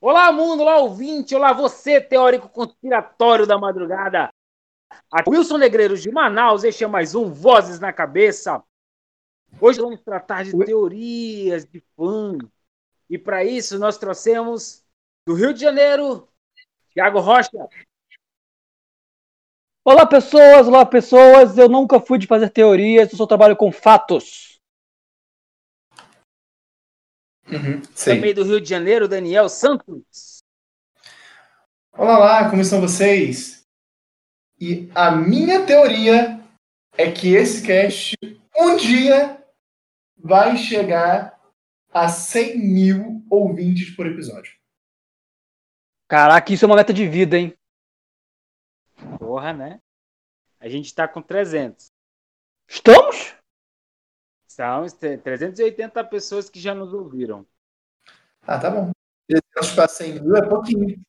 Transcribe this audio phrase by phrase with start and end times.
[0.00, 4.30] Olá, mundo, olá, ouvinte, olá, você, teórico conspiratório da madrugada.
[5.10, 8.62] Aqui Wilson Negreiros de Manaus, este é mais um Vozes na Cabeça.
[9.60, 12.38] Hoje vamos tratar de teorias de fã.
[13.10, 14.84] E para isso nós trouxemos
[15.26, 16.28] do Rio de Janeiro,
[16.94, 17.68] Thiago Rocha.
[19.84, 21.58] Olá, pessoas, olá, pessoas.
[21.58, 24.57] Eu nunca fui de fazer teorias, eu só trabalho com fatos.
[27.50, 30.42] Uhum, Também do Rio de Janeiro, Daniel Santos.
[31.92, 33.66] Olá lá, como estão vocês?
[34.60, 36.44] E a minha teoria
[36.96, 38.14] é que esse cast
[38.56, 39.42] um dia
[40.16, 41.40] vai chegar
[41.90, 44.52] a 100 mil ouvintes por episódio.
[46.06, 47.56] Caraca, isso é uma meta de vida, hein?
[49.18, 49.80] Porra, né?
[50.60, 51.86] A gente tá com 300.
[52.68, 53.37] Estamos?
[54.58, 57.46] São 380 pessoas que já nos ouviram.
[58.42, 58.90] Ah, tá bom.
[59.28, 61.00] 300 para 100 mil é pouquinho.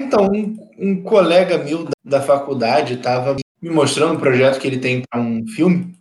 [0.00, 4.78] Então, um, um colega meu da, da faculdade estava me mostrando um projeto que ele
[4.78, 5.94] tem para um filme.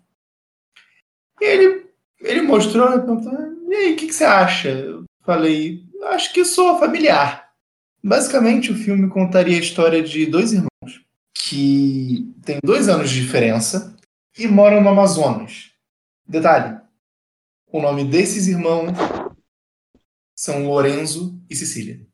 [1.42, 1.86] E ele,
[2.22, 4.70] ele mostrou, e aí, o que, que você acha?
[4.70, 7.52] Eu falei, acho que sou familiar.
[8.02, 13.94] Basicamente, o filme contaria a história de dois irmãos que têm dois anos de diferença
[14.38, 15.73] e moram no Amazonas.
[16.26, 16.82] Detalhe:
[17.68, 18.92] o nome desses irmãos
[20.36, 22.06] são Lorenzo e Cecília.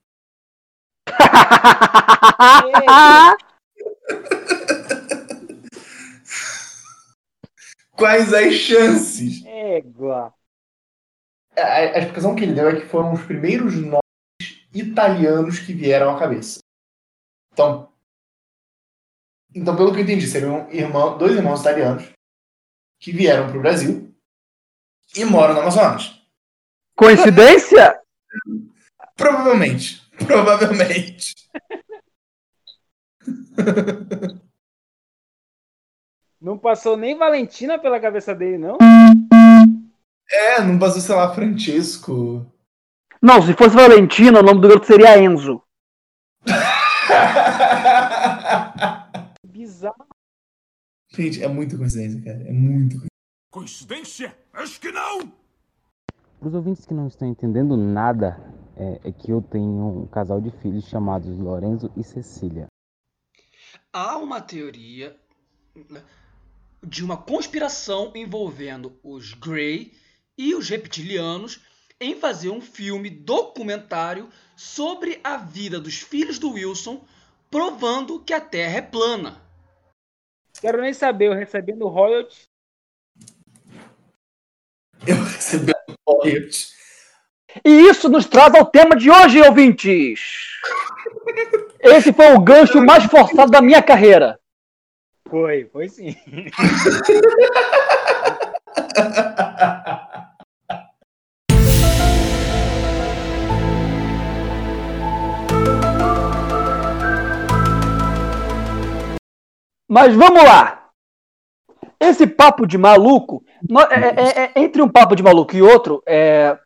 [7.96, 9.46] Quais as chances?
[9.46, 10.34] Égua.
[11.56, 14.00] A, a explicação que ele deu é que foram os primeiros nomes
[14.74, 16.60] italianos que vieram à cabeça.
[17.52, 17.92] Então,
[19.54, 22.10] então pelo que eu entendi, seriam irmão, dois irmãos italianos
[23.00, 24.14] que vieram para o Brasil
[25.16, 26.20] e moram no Amazonas.
[26.96, 28.00] Coincidência?
[29.16, 30.02] Provavelmente.
[30.26, 31.36] Provavelmente.
[36.42, 38.78] Não passou nem Valentina pela cabeça dele, não?
[40.30, 42.46] É, não passou, sei lá, Francesco.
[43.22, 45.62] Não, se fosse Valentina, o nome do garoto seria Enzo.
[51.20, 52.48] Gente, é muita coincidência, cara.
[52.48, 53.10] É muito
[53.52, 54.38] Coincidência?
[54.54, 55.34] Acho que não!
[56.40, 58.40] Para os ouvintes que não estão entendendo nada,
[58.78, 62.68] é, é, que eu tenho um casal de filhos chamados Lorenzo e Cecília.
[63.92, 65.14] Há uma teoria
[66.82, 69.92] de uma conspiração envolvendo os Grey
[70.38, 71.60] e os reptilianos
[72.00, 77.04] em fazer um filme documentário sobre a vida dos filhos do Wilson,
[77.52, 79.49] provando que a Terra é plana.
[80.62, 82.48] Quero nem saber, eu recebendo royalties.
[85.08, 86.78] Eu recebendo royalties.
[87.66, 90.50] E isso nos traz ao tema de hoje, ouvintes.
[91.80, 94.40] Esse foi o gancho mais forçado da minha carreira.
[95.28, 96.16] Foi, foi sim.
[109.90, 110.92] Mas vamos lá.
[112.00, 113.44] Esse papo de maluco,
[113.90, 116.58] é, é, é, entre um papo de maluco e outro, é,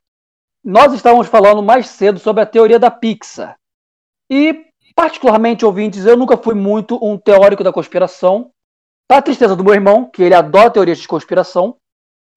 [0.63, 3.57] nós estávamos falando mais cedo sobre a teoria da Pixar.
[4.29, 8.51] E, particularmente, ouvintes, eu nunca fui muito um teórico da conspiração.
[9.07, 11.77] Para a tristeza do meu irmão, que ele adora teorias de conspiração.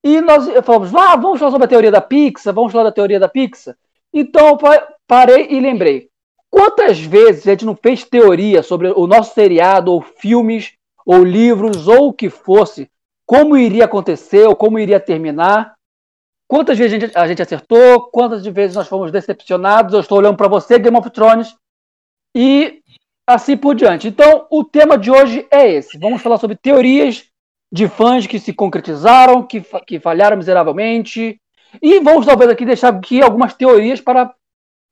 [0.04, 3.18] E nós falamos, ah, vamos falar sobre a teoria da Pixar, vamos falar da teoria
[3.18, 3.76] da Pixar.
[4.12, 4.56] Então,
[5.06, 6.08] parei e lembrei.
[6.56, 10.72] Quantas vezes a gente não fez teoria sobre o nosso seriado, ou filmes,
[11.04, 12.90] ou livros, ou o que fosse,
[13.26, 15.74] como iria acontecer, ou como iria terminar?
[16.48, 18.08] Quantas vezes a gente, a gente acertou?
[18.10, 19.92] Quantas vezes nós fomos decepcionados?
[19.92, 21.54] Eu estou olhando para você, Game of Thrones,
[22.34, 22.80] e
[23.26, 24.08] assim por diante.
[24.08, 25.98] Então, o tema de hoje é esse.
[25.98, 27.26] Vamos falar sobre teorias
[27.70, 31.38] de fãs que se concretizaram, que, que falharam miseravelmente.
[31.82, 34.34] E vamos talvez aqui deixar aqui algumas teorias para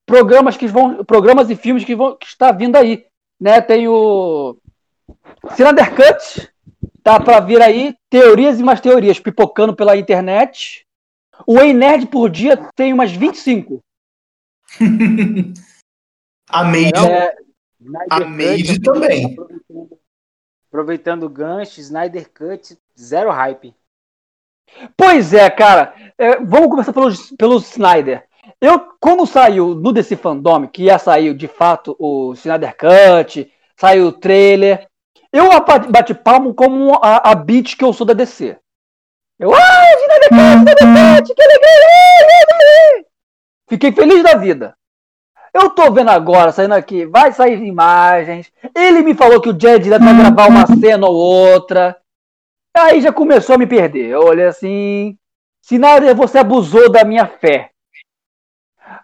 [0.07, 3.07] programas que vão, programas e filmes que vão que está vindo aí,
[3.41, 3.61] né?
[3.61, 4.57] Tem o
[5.55, 6.51] Cylinder Cut,
[7.03, 10.87] tá para vir aí, teorias e mais teorias pipocando pela internet.
[11.47, 13.83] O Ei Nerd por dia tem umas 25.
[16.49, 17.37] a Made, é,
[18.11, 19.27] a Made também.
[19.27, 20.01] Aproveitando,
[20.69, 23.75] aproveitando o gancho, Snyder Cut, zero hype.
[24.97, 25.95] Pois é, cara.
[26.17, 28.27] É, vamos começar pelo, pelo Snyder.
[28.61, 34.09] Eu, quando saiu no DC Fandom, que ia sair de fato o Snyder Cut, saiu
[34.09, 34.87] o trailer,
[35.33, 35.49] eu
[35.91, 38.57] bati palmo como a, a beat que eu sou da DC.
[39.39, 41.75] Eu, ah, Snyder Cut, Snyder Cut, que legal!
[43.69, 44.77] Fiquei feliz da vida.
[45.53, 48.53] Eu tô vendo agora, saindo aqui, vai sair imagens.
[48.75, 51.97] Ele me falou que o Jed vai gravar uma cena ou outra.
[52.77, 54.09] Aí já começou a me perder.
[54.09, 55.17] Eu olhei assim.
[55.63, 57.71] Sinal, você abusou da minha fé.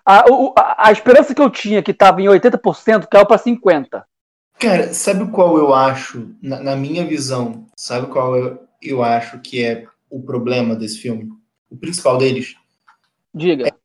[0.04, 4.02] A, a, a esperança que eu tinha, que estava em 80%, caiu para 50%.
[4.58, 9.64] Cara, sabe qual eu acho, na, na minha visão, sabe qual eu, eu acho que
[9.64, 11.30] é o problema desse filme?
[11.70, 12.56] O principal deles?
[13.34, 13.68] Diga.
[13.68, 13.80] É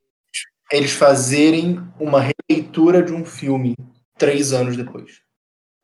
[0.71, 3.75] eles fazerem uma releitura de um filme
[4.17, 5.21] três anos depois.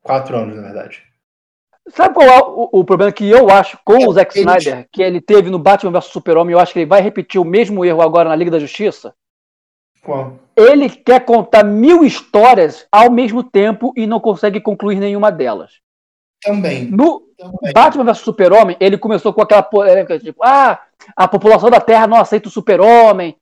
[0.01, 1.03] Quatro anos, na verdade.
[1.89, 5.19] Sabe qual é o, o problema que eu acho com o Zack Snyder, que ele
[5.19, 6.53] teve no Batman vs Super-Homem?
[6.53, 9.13] Eu acho que ele vai repetir o mesmo erro agora na Liga da Justiça.
[10.03, 10.39] Qual?
[10.55, 15.79] Ele quer contar mil histórias ao mesmo tempo e não consegue concluir nenhuma delas.
[16.41, 16.85] Também.
[16.85, 17.73] No Também.
[17.73, 20.81] Batman vs Super-Homem, ele começou com aquela polêmica tipo, ah,
[21.15, 23.37] a população da Terra não aceita o Super-Homem,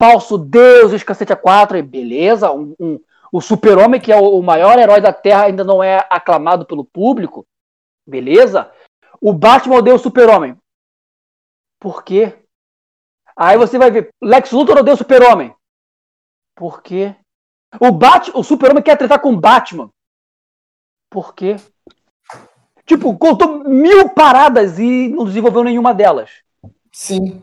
[0.00, 3.00] falso Deus, os cacete a quatro, e beleza, um, um,
[3.32, 6.84] o Super-Homem, que é o, o maior herói da Terra, ainda não é aclamado pelo
[6.84, 7.46] público,
[8.06, 8.70] beleza?
[9.20, 10.56] O Batman odeia o Super-Homem.
[11.80, 12.34] Por quê?
[13.34, 15.54] Aí você vai ver, Lex Luthor odeia o Super-Homem.
[16.54, 17.16] Por quê?
[17.80, 19.90] O, Bat o Super-Homem quer tratar com o Batman.
[21.10, 21.56] Por quê?
[22.84, 26.42] Tipo, contou mil paradas e não desenvolveu nenhuma delas.
[26.92, 27.42] Sim.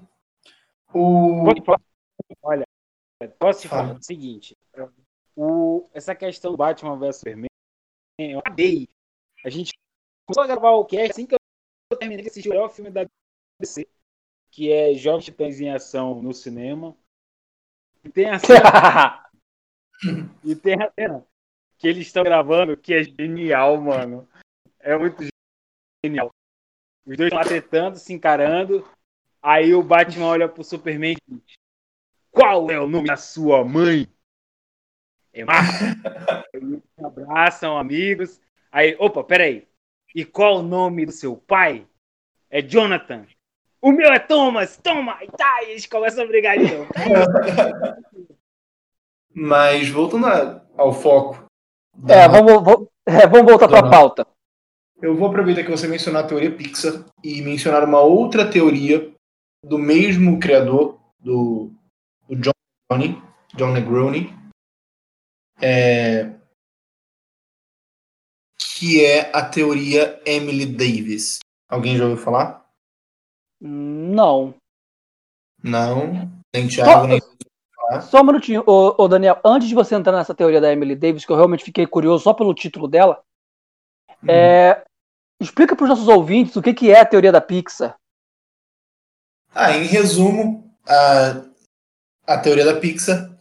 [0.93, 1.45] O...
[2.43, 2.65] Olha,
[3.37, 4.57] posso te falar o seguinte:
[5.35, 7.49] o, essa questão do Batman vs Superman,
[8.19, 8.87] eu amei.
[9.45, 9.73] A gente
[10.25, 13.05] começou a gravar o cast assim que eu terminei de assistir o melhor filme da
[13.59, 13.87] DC,
[14.51, 16.95] que é Jovens Titãs em Ação no cinema.
[18.03, 19.29] E tem a cena,
[20.43, 21.25] e tem a cena
[21.77, 24.27] que eles estão gravando que é genial, mano.
[24.79, 25.23] É muito
[26.03, 26.31] genial.
[27.05, 28.87] Os dois estão tretando, se encarando.
[29.41, 31.55] Aí o Batman olha pro Superman e diz:
[32.31, 34.07] Qual é o nome da sua mãe?
[35.31, 36.43] É Marta.
[36.53, 38.41] Eles se abraçam, amigos.
[38.71, 39.67] Aí, opa, peraí.
[40.13, 41.87] E qual o nome do seu pai?
[42.49, 43.25] É Jonathan.
[43.81, 44.77] O meu é Thomas.
[44.77, 45.17] Toma!
[45.23, 46.89] E tá, e eles começam a brigar de novo.
[49.33, 51.45] Mas voltando a- ao foco.
[52.03, 54.27] É, da- vamos, vamos, é, vamos voltar para a pauta.
[55.01, 59.13] Eu vou aproveitar que você mencionou a teoria Pixar e mencionar uma outra teoria
[59.63, 61.71] do mesmo criador, do,
[62.27, 62.51] do John
[62.91, 63.21] Negroni,
[63.55, 64.33] John Negroni,
[65.61, 66.33] é,
[68.77, 71.39] que é a teoria Emily Davis.
[71.69, 72.58] Alguém já ouviu falar?
[73.59, 74.53] Não.
[75.61, 77.19] Não, nem Thiago, nem
[78.01, 79.39] Só um minutinho, ô, ô, Daniel.
[79.43, 82.33] Antes de você entrar nessa teoria da Emily Davis, que eu realmente fiquei curioso só
[82.33, 83.21] pelo título dela,
[84.27, 84.83] é,
[85.39, 87.97] explica para os nossos ouvintes o que, que é a teoria da Pixar.
[89.53, 91.43] Ah, em resumo, a,
[92.25, 93.35] a teoria da Pixar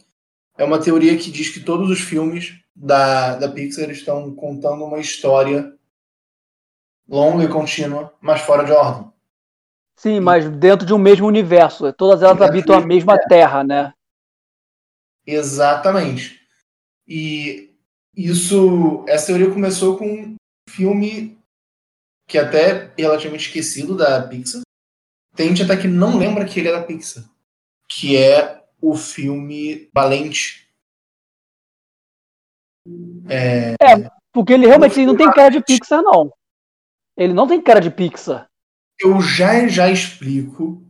[0.57, 4.99] é uma teoria que diz que todos os filmes da, da Pixar estão contando uma
[4.99, 5.73] história
[7.07, 9.11] longa e contínua, mas fora de ordem.
[9.99, 11.91] Sim, mas dentro de um mesmo universo.
[11.91, 13.93] Todas elas Dentro habitam a mesma terra, né?
[15.27, 16.39] Exatamente.
[17.05, 17.75] E
[18.15, 20.35] isso, essa teoria começou com um
[20.69, 21.37] filme
[22.25, 24.61] que é até relativamente esquecido da Pixar.
[25.35, 27.25] Tem gente até que não lembra que ele é da Pixar,
[27.89, 30.71] que é o filme Valente.
[34.31, 36.31] Porque ele realmente não tem cara de Pixar, não.
[37.17, 38.48] Ele não tem cara de Pixar.
[38.99, 40.85] Eu já já explico,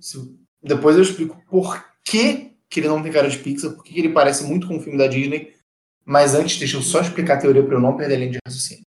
[0.61, 3.99] depois eu explico por que, que ele não tem cara de Pixar, por que que
[3.99, 5.53] ele parece muito com o filme da Disney.
[6.03, 8.39] Mas antes, deixa eu só explicar a teoria para eu não perder a linha de
[8.45, 8.83] raciocínio.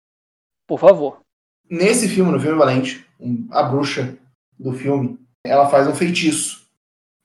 [0.68, 1.22] Por favor.
[1.70, 3.06] Nesse filme, no filme Valente,
[3.52, 4.18] a bruxa
[4.58, 6.68] do filme, ela faz um feitiço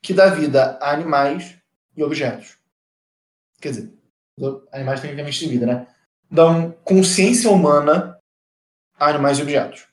[0.02, 1.56] que dá vida a animais
[1.96, 2.58] e objetos.
[3.60, 3.92] Quer dizer,
[4.70, 5.86] animais tecnicamente têm vida, né?
[6.30, 8.18] Dão consciência humana
[8.98, 9.88] a animais e objetos.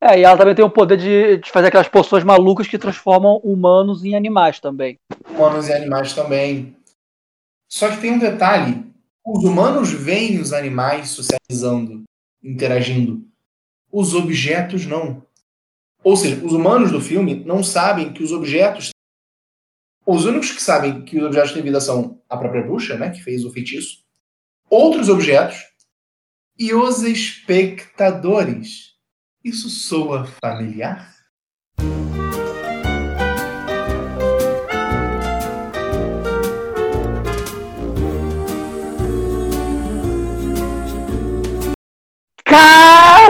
[0.00, 3.38] É, e ela também tem o poder de, de fazer aquelas poções malucas que transformam
[3.42, 4.96] humanos em animais também.
[5.28, 6.76] Humanos e animais também.
[7.68, 8.84] Só que tem um detalhe:
[9.26, 12.04] os humanos veem os animais socializando,
[12.42, 13.26] interagindo.
[13.90, 15.22] Os objetos não.
[16.04, 18.90] Ou seja, os humanos do filme não sabem que os objetos.
[20.06, 23.22] Os únicos que sabem que os objetos têm vida são a própria bruxa, né, que
[23.22, 24.02] fez o feitiço,
[24.70, 25.58] outros objetos
[26.58, 28.97] e os espectadores.
[29.48, 31.16] Isso soa familiar?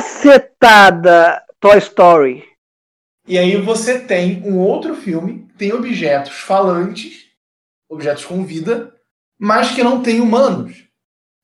[0.08, 1.44] Cacetada!
[1.60, 2.44] Toy Story.
[3.26, 7.26] E aí você tem um outro filme, tem objetos falantes,
[7.88, 8.94] objetos com vida,
[9.38, 10.84] mas que não tem humanos,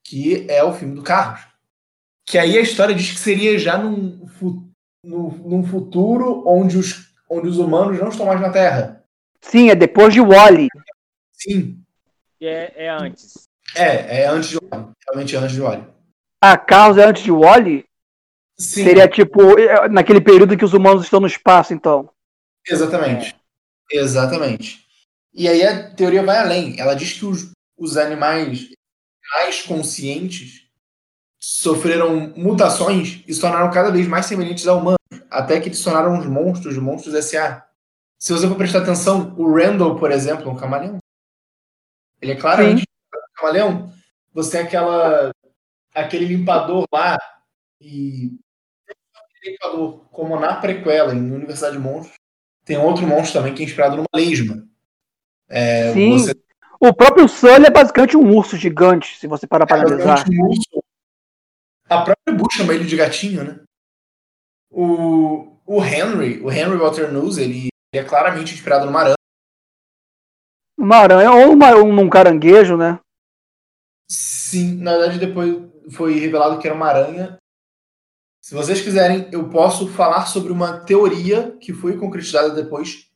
[0.05, 1.47] que é o filme do Carros.
[2.27, 4.64] Que aí a história diz que seria já num, fu-
[5.05, 9.05] num, num futuro onde os, onde os humanos não estão mais na Terra.
[9.41, 10.69] Sim, é depois de Wally.
[11.33, 11.79] Sim,
[12.41, 13.49] é, é antes.
[13.77, 14.89] é, é antes de Wally.
[15.07, 15.87] Realmente é antes de Wally.
[16.41, 17.85] A Carros é antes de Wally?
[18.59, 22.09] Sim, Seria tipo é, naquele período que os humanos estão no espaço, então.
[22.67, 23.35] exatamente.
[23.91, 24.85] Exatamente.
[25.33, 26.81] E aí a teoria vai além.
[26.81, 28.69] Ela diz que os, os animais
[29.35, 30.64] mais conscientes
[31.47, 34.99] sofreram mutações e se tornaram cada vez mais semelhantes a humanos,
[35.31, 37.67] até que eles se tornaram os monstros, os monstros S.A.
[38.19, 40.99] Se você for prestar atenção, o Randall, por exemplo, é um camaleão.
[42.23, 43.93] Ele é claramente um camaleão.
[44.33, 45.31] Você tem aquela
[45.95, 47.19] aquele limpador lá
[47.79, 48.33] e
[49.45, 52.17] limpador, como na prequela em Universidade de Monstros,
[52.65, 54.67] tem outro monstro também que é inspirado numa lesma.
[55.47, 56.13] É, Sim.
[56.13, 56.33] você
[56.81, 60.07] O próprio Sully é basicamente um urso gigante, se você parar para analisar.
[60.07, 60.84] basicamente um urso.
[61.95, 63.61] A própria Bush chama ele de gatinho, né?
[64.71, 69.15] O, o Henry, o Henry Walter News, ele, ele é claramente inspirado numa aranha.
[70.77, 72.99] Uma aranha ou uma, um, um caranguejo, né?
[74.11, 77.39] Sim, na verdade depois foi revelado que era uma aranha.
[78.43, 83.09] Se vocês quiserem, eu posso falar sobre uma teoria que foi concretizada depois,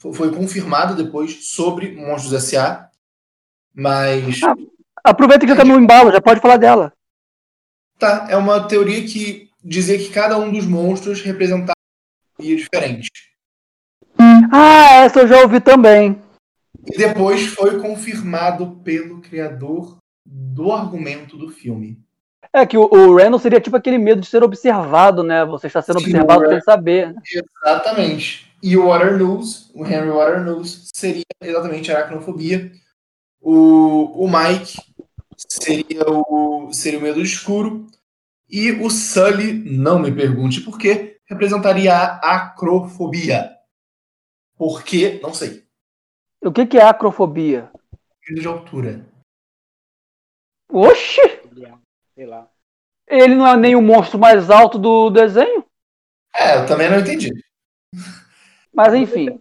[0.00, 2.88] fo- foi confirmada depois sobre Monstros S.A.
[3.74, 4.54] Mas Ah.
[5.04, 6.92] Aproveita que já tá no embalo, já pode falar dela.
[7.98, 13.10] Tá, é uma teoria que dizia que cada um dos monstros representava uma teoria diferente.
[14.52, 16.20] Ah, essa eu já ouvi também.
[16.86, 21.98] E depois foi confirmado pelo criador do argumento do filme.
[22.52, 25.44] É que o, o Randall seria tipo aquele medo de ser observado, né?
[25.44, 27.14] Você está sendo Sim, observado sem saber.
[27.62, 28.50] Exatamente.
[28.62, 32.72] E o Waternoose, o Henry Waternoose, seria exatamente aracnofobia.
[33.40, 34.78] O, o Mike
[35.48, 37.86] seria o, seria o medo escuro.
[38.48, 43.56] E o Sully, não me pergunte por quê, representaria a acrofobia.
[44.56, 45.20] Por quê?
[45.22, 45.66] Não sei.
[46.40, 47.70] O que, que é acrofobia?
[48.26, 49.06] Medo de altura.
[50.70, 51.20] Oxi!
[52.14, 52.50] Sei lá.
[53.06, 55.64] Ele não é nem o monstro mais alto do desenho?
[56.34, 57.30] É, eu também não entendi.
[58.72, 59.40] Mas enfim.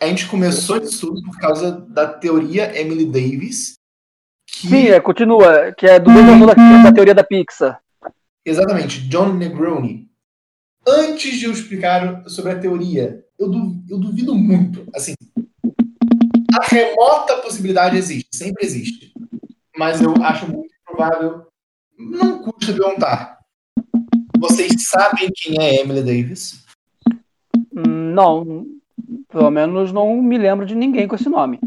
[0.00, 3.74] A gente começou isso tudo por causa da teoria Emily Davis,
[4.46, 5.72] que Sim, é, continua.
[5.72, 7.80] Que é do mesmo da, da teoria da Pixar.
[8.44, 10.08] Exatamente, John Negroni.
[10.86, 14.86] Antes de eu explicar sobre a teoria, eu, du- eu duvido muito.
[14.94, 15.14] Assim,
[16.60, 19.12] a remota possibilidade existe, sempre existe.
[19.76, 21.46] Mas eu acho muito provável.
[21.98, 23.38] Não custa perguntar.
[24.38, 26.62] Vocês sabem quem é Emily Davis?
[27.74, 28.66] Hum, Não.
[29.28, 31.60] Pelo menos não me lembro de ninguém com esse nome.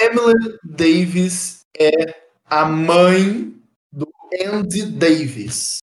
[0.00, 3.54] Emily Davis é a mãe
[3.92, 4.08] do
[4.44, 5.78] Andy Davis.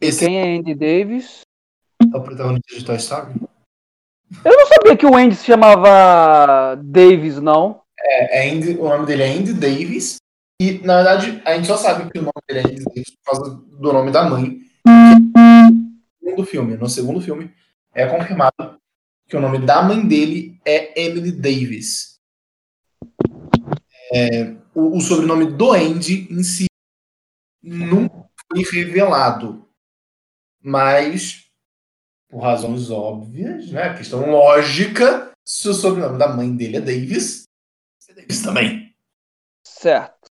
[0.00, 1.40] Esse Quem é Andy Davis?
[2.02, 3.34] é o protagonista de Toy Story?
[4.44, 7.82] Eu não sabia que o Andy se chamava Davis, não.
[7.98, 10.16] É Andy, o nome dele é Andy Davis.
[10.60, 13.32] E, na verdade, a gente só sabe que o nome dele é Andy Davis por
[13.32, 14.60] causa do nome da mãe.
[14.86, 16.76] No segundo filme.
[16.76, 17.52] No segundo filme,
[17.94, 18.80] é confirmado
[19.26, 22.18] que o nome da mãe dele é Emily Davis.
[24.12, 26.66] É, o, o sobrenome do Andy em si
[27.62, 29.68] nunca foi revelado.
[30.60, 31.50] Mas,
[32.28, 33.96] por razões óbvias, né?
[33.96, 37.44] Questão lógica, se o sobrenome da mãe dele é Davis,
[38.08, 38.94] é Davis também.
[39.64, 40.30] Certo.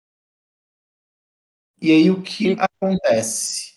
[1.82, 3.76] E aí o que acontece?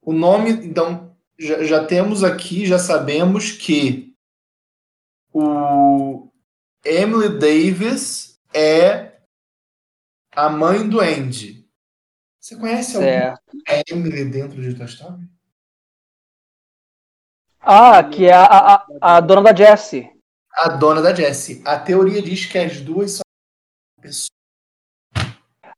[0.00, 1.09] O nome, então,
[1.40, 4.14] já, já temos aqui, já sabemos que
[5.32, 6.30] o
[6.84, 9.20] Emily Davis é
[10.32, 11.66] a mãe do Andy.
[12.38, 13.40] Você conhece Certo.
[13.90, 15.28] Emily dentro de Toy Story?
[17.60, 20.10] Ah, que é a, a, a dona da Jessie.
[20.52, 21.62] A dona da Jessie.
[21.66, 23.22] A teoria diz que as duas são
[24.00, 24.39] pessoas.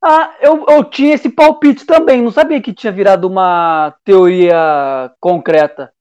[0.05, 2.21] Ah, eu, eu tinha esse palpite também.
[2.21, 5.93] Não sabia que tinha virado uma teoria concreta.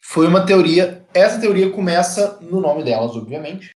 [0.00, 1.04] Foi uma teoria.
[1.14, 3.70] Essa teoria começa no nome delas, obviamente.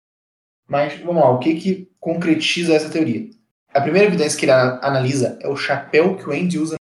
[0.67, 3.29] Mas vamos lá, o que que concretiza essa teoria?
[3.74, 6.75] A primeira evidência que ele analisa é o chapéu que o Andy usa.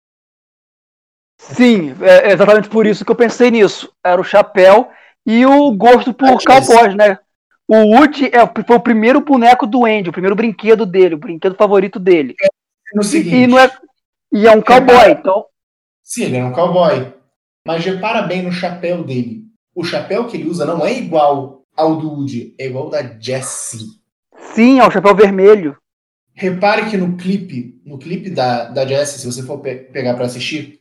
[1.39, 3.93] Sim, é exatamente por isso que eu pensei nisso.
[4.03, 4.91] Era o chapéu
[5.27, 7.19] e o gosto por cowboys, né?
[7.67, 11.55] O Woody é, foi o primeiro boneco do Andy, o primeiro brinquedo dele, o brinquedo
[11.55, 12.35] favorito dele.
[12.95, 13.71] No E, seguinte, e não é,
[14.33, 15.47] E é um cowboy, então.
[16.03, 17.13] Sim, ele é um cowboy.
[17.67, 19.45] Mas repara bem no chapéu dele.
[19.75, 23.03] O chapéu que ele usa não é igual ao do Woody, é igual ao da
[23.19, 24.01] Jessie.
[24.55, 25.77] Sim, é o chapéu vermelho.
[26.33, 30.27] Repare que no clipe, no clipe da, da Jessie, se você for pe pegar para
[30.27, 30.81] assistir,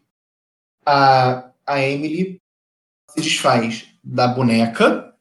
[0.85, 2.41] a, a Emily
[3.09, 5.15] se desfaz da boneca.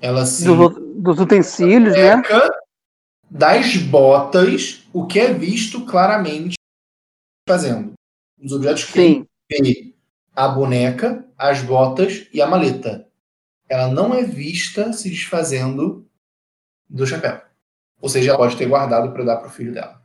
[0.00, 0.44] Ela se.
[0.44, 2.22] Dos, dos utensílios, né?
[3.30, 6.56] Das botas, o que é visto claramente
[7.48, 7.92] fazendo.
[8.42, 9.26] Os objetos que Sim.
[9.48, 9.94] vê
[10.34, 13.08] a boneca, as botas e a maleta.
[13.68, 16.08] Ela não é vista se desfazendo
[16.88, 17.40] do chapéu.
[18.00, 20.04] Ou seja, ela pode ter guardado para dar para o filho dela.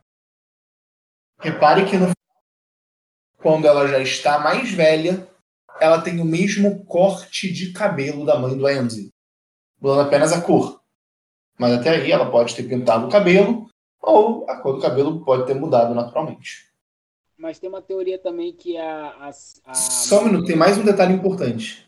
[1.39, 2.11] Repare que no
[3.37, 5.27] quando ela já está mais velha,
[5.79, 9.09] ela tem o mesmo corte de cabelo da mãe do Andy,
[9.79, 10.81] mudando apenas a cor.
[11.57, 13.69] Mas até aí ela pode ter pintado o cabelo
[14.01, 16.71] ou a cor do cabelo pode ter mudado naturalmente.
[17.37, 19.07] Mas tem uma teoria também que a.
[19.19, 19.29] a,
[19.65, 21.85] a Só um minuto, tem mais um detalhe importante.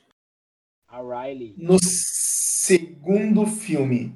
[0.87, 1.55] A Riley.
[1.57, 4.13] No segundo filme,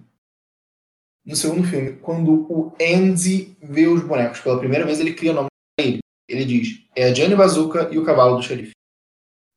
[1.25, 5.35] no segundo filme, quando o Andy vê os bonecos pela primeira vez, ele cria o
[5.35, 5.99] nome pra ele.
[6.27, 8.71] Ele diz: é a Johnny Bazooka e o cavalo do xerife.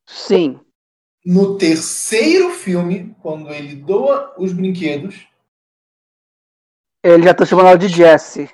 [0.06, 0.60] Sim.
[1.24, 5.26] No terceiro filme, quando ele doa os brinquedos,
[7.04, 8.48] Ele já tá chamando ela de Jessie.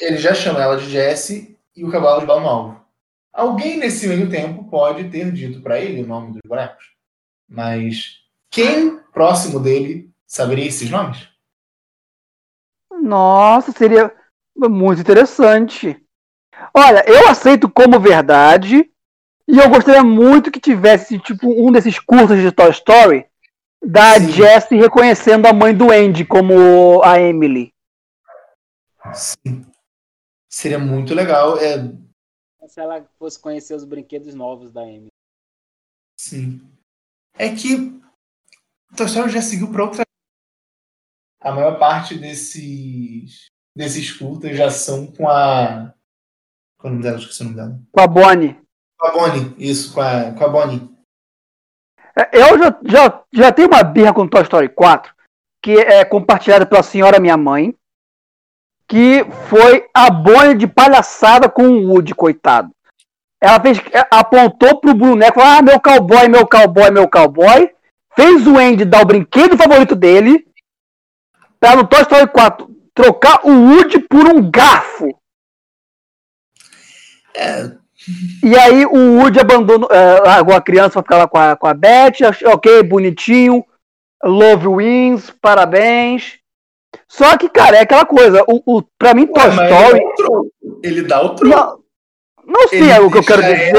[0.00, 2.84] ele já chama ela de Jessie e o cavalo de no alvo.
[3.32, 6.84] Alguém nesse meio tempo pode ter dito para ele o nome dos bonecos.
[7.48, 8.16] Mas
[8.50, 11.28] quem próximo dele saberia esses nomes?
[13.00, 14.12] Nossa, seria
[14.56, 15.96] muito interessante.
[16.74, 18.90] Olha, eu aceito como verdade
[19.48, 23.26] e eu gostaria muito que tivesse tipo um desses cursos de Toy Story
[23.84, 24.32] da Sim.
[24.32, 27.71] Jessie reconhecendo a mãe do Andy como a Emily.
[29.14, 29.66] Sim.
[30.50, 31.56] Seria muito legal.
[31.58, 31.76] É,
[32.68, 35.08] Se ela fosse conhecer os brinquedos novos da Amy.
[36.18, 36.60] sim.
[37.34, 37.98] É que
[38.94, 40.02] Toy Story já seguiu para outra.
[41.40, 45.94] A maior parte desses desses curtas já são com a.
[46.78, 47.16] Qual é o nome dela?
[47.18, 47.80] Esqueci o nome dela.
[47.90, 48.60] Com a Bonnie.
[48.98, 49.54] Com a Bonnie.
[49.58, 50.90] Isso, com a, com a Bonnie.
[52.14, 55.14] É, Eu já, já, já tenho uma birra com Toy Story 4,
[55.62, 57.74] que é compartilhada pela senhora minha mãe,
[58.86, 62.70] que foi a Bonnie de palhaçada com o Woody, coitado.
[63.40, 67.70] Ela fez, apontou pro boneco, ah, meu cowboy, meu cowboy, meu cowboy.
[68.14, 70.46] Fez o Andy dar o brinquedo favorito dele,
[71.58, 75.08] pra no Toy Story 4 trocar o Woody por um garfo.
[77.34, 77.70] É,
[78.44, 81.66] E aí o Woody abandonou, é, largou a criança pra ficar lá com a, com
[81.66, 83.64] a Beth, ok, bonitinho,
[84.22, 86.41] love wins, parabéns.
[87.08, 90.00] Só que, cara, é aquela coisa, o, o, pra mim Toy Ué, mas Story...
[90.00, 90.52] ele dá o troco.
[90.82, 91.56] Ele dá o troco.
[91.56, 91.82] Não,
[92.46, 93.72] não sei Ele é o que eu quero dizer,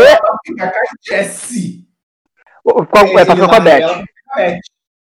[0.46, 1.86] ficar com a Jessie.
[2.68, 2.84] é
[3.26, 4.04] pra ficar com a Beth.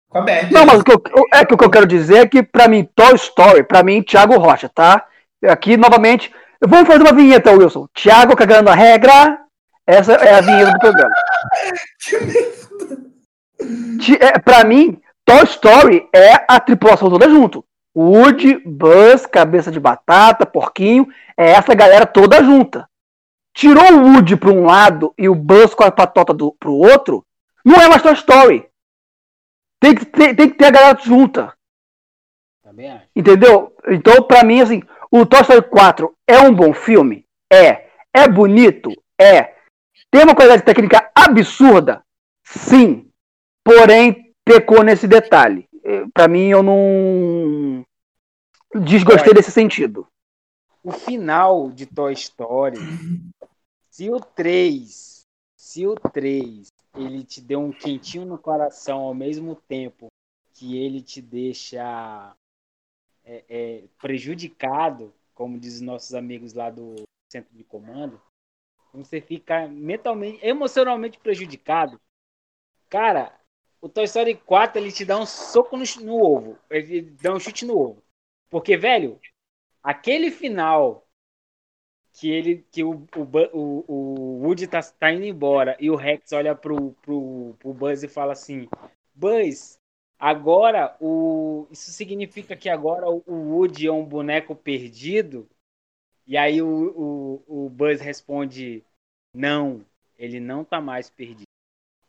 [0.10, 0.50] com a Beth.
[0.52, 1.02] Não, mas o que eu,
[1.34, 4.02] é que o que eu quero dizer é que, pra mim, Toy Story, pra mim,
[4.02, 5.06] Thiago Rocha, tá?
[5.46, 6.32] Aqui, novamente,
[6.66, 7.88] vamos fazer uma vinheta, Wilson.
[7.94, 9.40] Thiago cagando a regra,
[9.86, 11.14] essa é a vinheta do programa.
[14.00, 17.64] Ti- é, pra mim, Toy Story é a tripulação toda junto.
[17.98, 22.88] Woody, Buzz, Cabeça de Batata, Porquinho, é essa galera toda junta.
[23.56, 27.26] Tirou o Woody pra um lado e o Buzz com a patota do, pro outro,
[27.66, 28.70] não é mais Toy Story.
[29.82, 31.54] Tem que, ter, tem que ter a galera junta,
[32.64, 33.06] Também acho.
[33.16, 33.76] entendeu?
[33.88, 37.26] Então, pra mim, assim, o Toy Story 4 é um bom filme?
[37.52, 37.88] É.
[38.14, 38.92] É bonito?
[39.20, 39.56] É.
[40.12, 42.02] Tem uma qualidade técnica absurda?
[42.46, 43.10] Sim.
[43.64, 45.68] Porém, pecou nesse detalhe.
[45.84, 47.84] Eh, Pra mim, eu não
[48.74, 49.34] desgostei Olha.
[49.36, 50.08] desse sentido.
[50.84, 52.80] O final de Toy Story,
[53.90, 55.26] se o 3,
[55.56, 60.08] se o 3, ele te deu um quentinho no coração ao mesmo tempo
[60.54, 62.36] que ele te deixa
[63.24, 66.96] é, é, prejudicado, como diz os nossos amigos lá do
[67.30, 68.20] centro de comando,
[68.94, 72.00] você fica mentalmente, emocionalmente prejudicado.
[72.90, 73.38] Cara,
[73.82, 77.40] o Toy Story 4 ele te dá um soco no, no ovo, ele dá um
[77.40, 78.04] chute no ovo.
[78.50, 79.20] Porque, velho,
[79.84, 81.08] aquele final
[82.14, 83.22] que ele que o, o,
[83.54, 88.04] o, o Woody tá, tá indo embora e o Rex olha pro, pro, pro Buzz
[88.04, 88.68] e fala assim:
[89.14, 89.80] Buzz,
[90.18, 91.68] agora o.
[91.72, 95.48] Isso significa que agora o, o Woody é um boneco perdido?
[96.26, 98.84] E aí o, o, o Buzz responde:
[99.34, 99.86] Não,
[100.18, 101.48] ele não tá mais perdido.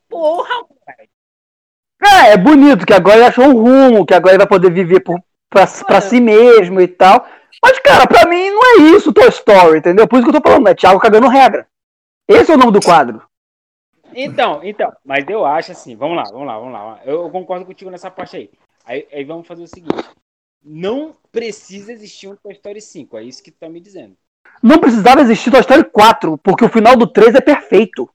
[0.09, 1.11] Porra, moleque!
[2.01, 5.01] É, é bonito que agora ele achou um rumo, que agora ele vai poder viver
[5.01, 5.21] por,
[5.51, 7.27] pra, pra si mesmo e tal.
[7.63, 10.07] Mas, cara, pra mim não é isso Toy Story, entendeu?
[10.07, 11.67] Por isso que eu tô falando, é Thiago cagando regra.
[12.29, 13.23] Esse é o nome do quadro.
[14.15, 17.01] Então, então, mas eu acho assim, vamos lá, vamos lá, vamos lá.
[17.05, 18.51] Eu, concordo contigo nessa parte aí.
[18.85, 19.07] aí.
[19.13, 20.09] Aí vamos fazer o seguinte:
[20.63, 24.17] não precisa existir um Toy Story 5, é isso que tu tá me dizendo.
[24.63, 28.09] Não precisava existir Toy Story 4, porque o final do 3 é perfeito.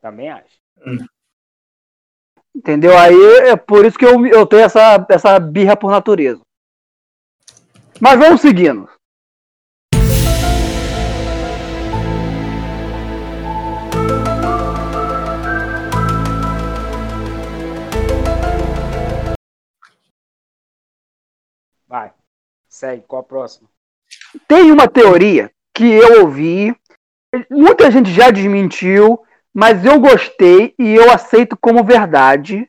[0.00, 0.56] Também acho.
[2.54, 2.96] Entendeu?
[2.96, 3.14] Aí
[3.48, 6.45] é por isso que eu, eu tenho essa, essa birra por natureza.
[8.00, 8.88] Mas vamos seguindo.
[21.88, 22.12] Vai.
[22.68, 23.68] Segue, qual a próxima?
[24.46, 26.74] Tem uma teoria que eu ouvi,
[27.50, 29.22] muita gente já desmentiu,
[29.54, 32.68] mas eu gostei e eu aceito como verdade,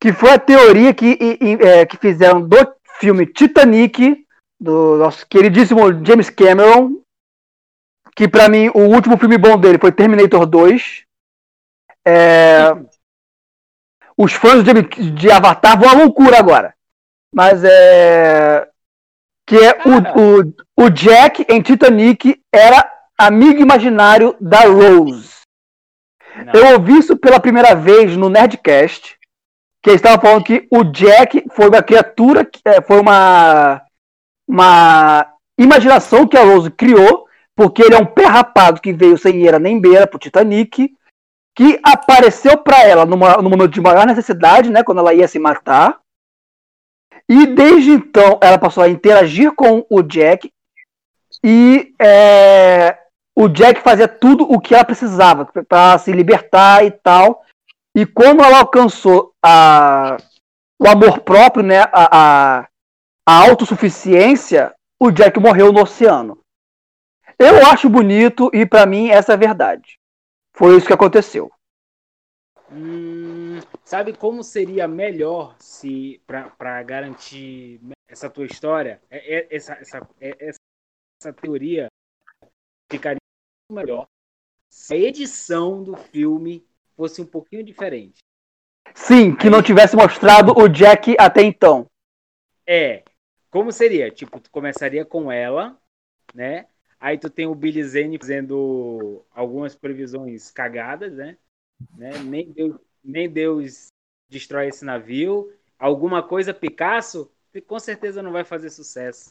[0.00, 1.18] que foi a teoria que,
[1.60, 4.24] é, que fizeram do filme Titanic,
[4.58, 7.00] do nosso queridíssimo James Cameron,
[8.14, 11.04] que pra mim o último filme bom dele foi Terminator 2.
[12.06, 12.74] É,
[14.16, 14.72] os fãs de,
[15.10, 16.74] de Avatar vão à loucura agora.
[17.32, 18.66] Mas é.
[19.46, 25.36] Que é o, o, o Jack em Titanic era amigo imaginário da Rose.
[26.34, 26.52] Não.
[26.54, 29.15] Eu ouvi isso pela primeira vez no Nerdcast,
[29.86, 33.80] que eles estavam falando que o Jack foi uma criatura, é, foi uma,
[34.48, 39.44] uma imaginação que a Rose criou, porque ele é um pé rapado que veio sem
[39.44, 40.92] eira nem beira pro Titanic,
[41.56, 45.38] que apareceu para ela numa, no momento de maior necessidade, né, quando ela ia se
[45.38, 46.00] matar.
[47.28, 50.52] E desde então ela passou a interagir com o Jack
[51.44, 52.98] e é,
[53.36, 57.44] o Jack fazia tudo o que ela precisava para se libertar e tal.
[57.94, 60.16] E quando ela alcançou a,
[60.78, 62.68] o amor próprio, né, a, a,
[63.24, 66.40] a autossuficiência, o Jack morreu no oceano.
[67.38, 70.00] Eu acho bonito e pra mim essa é a verdade.
[70.52, 71.52] Foi isso que aconteceu.
[72.72, 80.08] Hum, sabe como seria melhor se para garantir essa tua história, é- é- essa, essa,
[80.20, 81.86] é- essa teoria
[82.90, 83.20] ficaria
[83.70, 84.08] melhor
[84.68, 88.25] se a edição do filme fosse um pouquinho diferente.
[88.96, 91.86] Sim, que não tivesse mostrado o Jack até então.
[92.66, 93.04] É,
[93.50, 94.10] como seria?
[94.10, 95.78] Tipo, tu começaria com ela,
[96.34, 96.66] né?
[96.98, 101.36] Aí tu tem o Billy Zane fazendo algumas previsões cagadas, né?
[101.96, 102.18] né?
[102.24, 103.88] Nem, Deus, nem Deus
[104.28, 105.52] destrói esse navio.
[105.78, 107.30] Alguma coisa Picasso,
[107.66, 109.30] com certeza não vai fazer sucesso.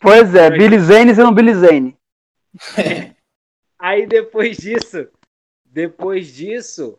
[0.00, 1.96] Pois é, Billy Zane sendo Billy Zane.
[3.78, 5.08] Aí depois disso,
[5.64, 6.98] depois disso,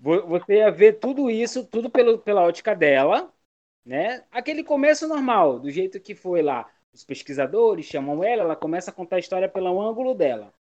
[0.00, 3.32] você ia ver tudo isso, tudo pelo, pela ótica dela,
[3.84, 4.24] né?
[4.30, 6.70] Aquele começo normal, do jeito que foi lá.
[6.92, 10.52] Os pesquisadores chamam ela, ela começa a contar a história pelo ângulo dela.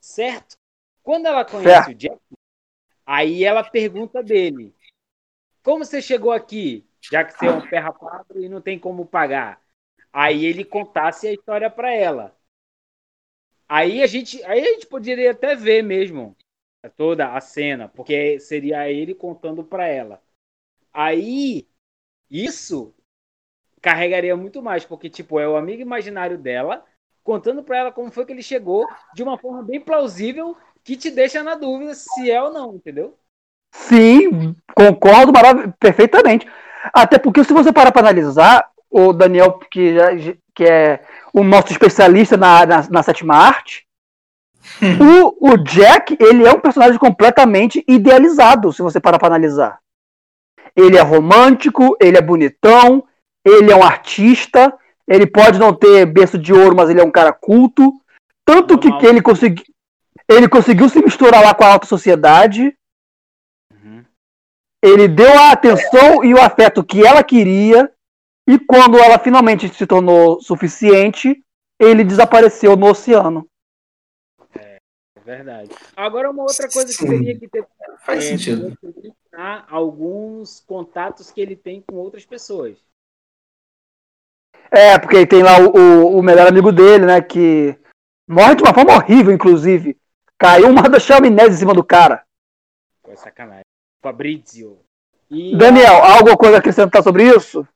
[0.00, 0.56] Certo?
[1.02, 1.90] Quando ela conhece Certo.
[1.90, 2.20] o Jack,
[3.06, 4.74] aí ela pergunta dele:
[5.62, 9.06] Como você chegou aqui, já que você é um pé rapado e não tem como
[9.06, 9.60] pagar?
[10.12, 12.36] Aí ele contasse a história para ela.
[13.68, 16.36] Aí a gente, aí a gente poderia até ver mesmo
[16.90, 20.22] toda a cena, porque seria ele contando para ela.
[20.92, 21.66] Aí
[22.30, 22.94] isso
[23.80, 26.84] carregaria muito mais, porque tipo é o amigo imaginário dela
[27.22, 31.10] contando para ela como foi que ele chegou de uma forma bem plausível que te
[31.10, 33.16] deixa na dúvida se é ou não, entendeu?
[33.70, 35.32] Sim, concordo
[35.78, 36.46] perfeitamente.
[36.92, 39.94] Até porque se você parar para analisar, o Daniel, que,
[40.54, 43.86] que é o nosso especialista na, na, na sétima arte,
[45.00, 49.78] o, o Jack, ele é um personagem completamente idealizado, se você parar para analisar.
[50.74, 53.04] Ele é romântico, ele é bonitão,
[53.44, 54.72] ele é um artista,
[55.06, 57.92] ele pode não ter berço de ouro, mas ele é um cara culto.
[58.44, 59.64] Tanto que, que ele, consegui,
[60.28, 62.74] ele conseguiu se misturar lá com a alta sociedade.
[64.82, 67.88] Ele deu a atenção e o afeto que ela queria,
[68.48, 71.40] e quando ela finalmente se tornou suficiente,
[71.78, 73.46] ele desapareceu no oceano.
[75.22, 75.70] É verdade.
[75.96, 77.06] Agora uma outra coisa que Sim.
[77.06, 77.64] teria que ter
[78.04, 78.76] Faz é, sentido.
[79.68, 82.76] alguns contatos que ele tem com outras pessoas.
[84.70, 87.78] É, porque tem lá o, o, o melhor amigo dele, né, que
[88.28, 89.96] morre de uma forma horrível, inclusive.
[90.36, 92.24] Caiu uma das chaminés em cima do cara.
[93.04, 93.64] Foi sacanagem.
[94.02, 94.80] Fabrizio.
[95.30, 97.66] E Daniel, alguma coisa a acrescentar sobre isso?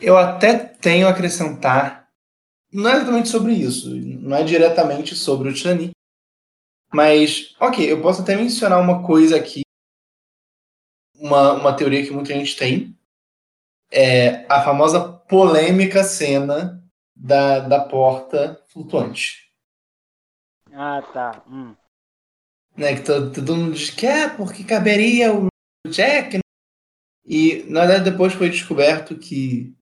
[0.00, 1.99] Eu até tenho a acrescentar,
[2.72, 5.92] não é exatamente sobre isso, não é diretamente sobre o Titanic,
[6.92, 9.62] mas, ok, eu posso até mencionar uma coisa aqui,
[11.14, 12.96] uma, uma teoria que muita gente tem,
[13.92, 16.82] é a famosa polêmica cena
[17.14, 19.52] da, da porta flutuante.
[20.72, 21.44] Ah, tá.
[21.48, 21.74] Hum.
[22.76, 25.48] Né, que todo, todo mundo diz que é porque caberia o
[25.88, 26.36] Jack.
[26.36, 26.40] né?
[27.24, 29.76] E na verdade depois foi descoberto que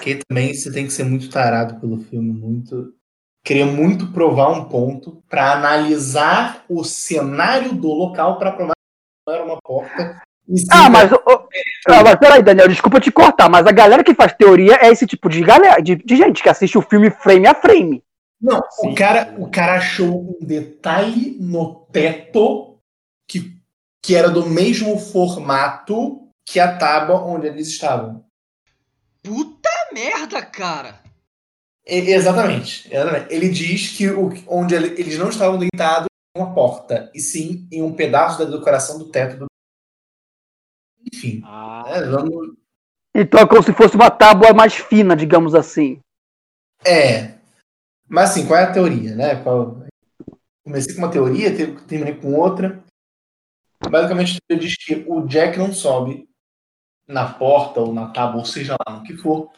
[0.00, 2.94] que também você tem que ser muito tarado pelo filme, muito
[3.44, 9.34] queria muito provar um ponto para analisar o cenário do local para provar que não
[9.34, 10.20] era uma porta.
[10.70, 11.18] Ah, mas, ô,
[11.88, 15.06] ah, mas peraí, Daniel, desculpa te cortar, mas a galera que faz teoria é esse
[15.06, 18.02] tipo de galera, de, de gente que assiste o filme frame a frame.
[18.40, 18.92] Não, Sim.
[18.92, 22.78] o cara, o cara achou um detalhe no teto
[23.26, 23.56] que,
[24.02, 28.24] que era do mesmo formato que a tábua onde eles estavam.
[29.22, 29.57] Puta
[29.92, 31.00] merda, cara!
[31.84, 33.32] Exatamente, exatamente.
[33.32, 37.66] Ele diz que o, onde ele- eles não estavam deitados em uma porta, e sim
[37.72, 39.46] em um pedaço da decoração do teto do.
[41.12, 42.56] Enfim, Ah, né, vamos.
[43.14, 46.00] Então é como se fosse uma tábua mais fina, digamos assim.
[46.84, 47.38] É.
[48.06, 49.42] Mas assim, qual é a teoria, né?
[49.42, 49.78] Qual-
[50.64, 52.84] Comecei com uma teoria, te- terminei com outra.
[53.88, 56.28] Basicamente, a teoria diz que o Jack não sobe
[57.06, 59.50] na porta ou na tábua, ou seja lá no que for,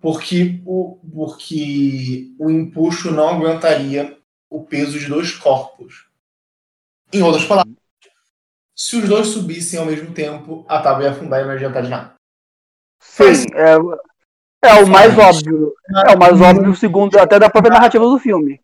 [0.00, 6.08] porque o, porque o empuxo não aguentaria o peso de dois corpos.
[7.12, 7.74] Em outras palavras,
[8.74, 11.82] se os dois subissem ao mesmo tempo, a tábua ia afundar e não ia adiantar
[11.82, 12.14] de nada.
[12.98, 15.74] Sim, é, é o mais óbvio.
[16.08, 18.60] É o mais óbvio, segundo até da própria narrativa do filme.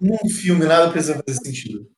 [0.00, 1.90] Num filme, nada precisa fazer sentido.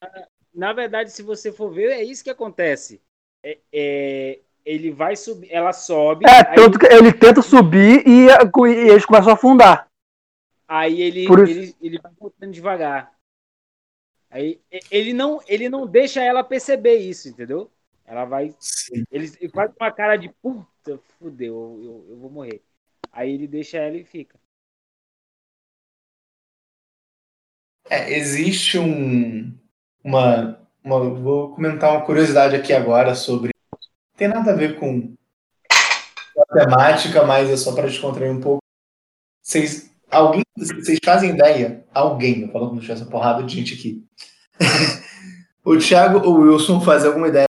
[0.54, 3.02] na verdade, se você for ver, é isso que acontece.
[3.42, 8.26] É, é, ele vai subir, ela sobe, É, aí, tanto que ele tenta subir e,
[8.26, 9.88] e eles começam a afundar.
[10.66, 13.12] aí ele, Por isso- ele, ele vai voltando devagar.
[14.30, 17.70] Aí ele não, ele não deixa ela perceber isso, entendeu?
[18.04, 19.04] Ela vai, Sim.
[19.10, 22.62] ele, ele faz uma cara de puta, fudeu, eu, eu, eu vou morrer.
[23.10, 24.38] Aí ele deixa ela e fica.
[27.88, 29.50] É, existe um,
[30.04, 33.50] uma, uma- Vou comentar uma curiosidade aqui agora sobre.
[34.18, 35.14] Tem nada a ver com
[36.36, 38.58] a temática, mas é só para descontrair um pouco.
[39.40, 41.86] Vocês, alguém, vocês fazem ideia?
[41.94, 44.04] Alguém, eu falo como se uma porrada de gente aqui.
[45.64, 47.46] o Thiago ou o Wilson faz alguma ideia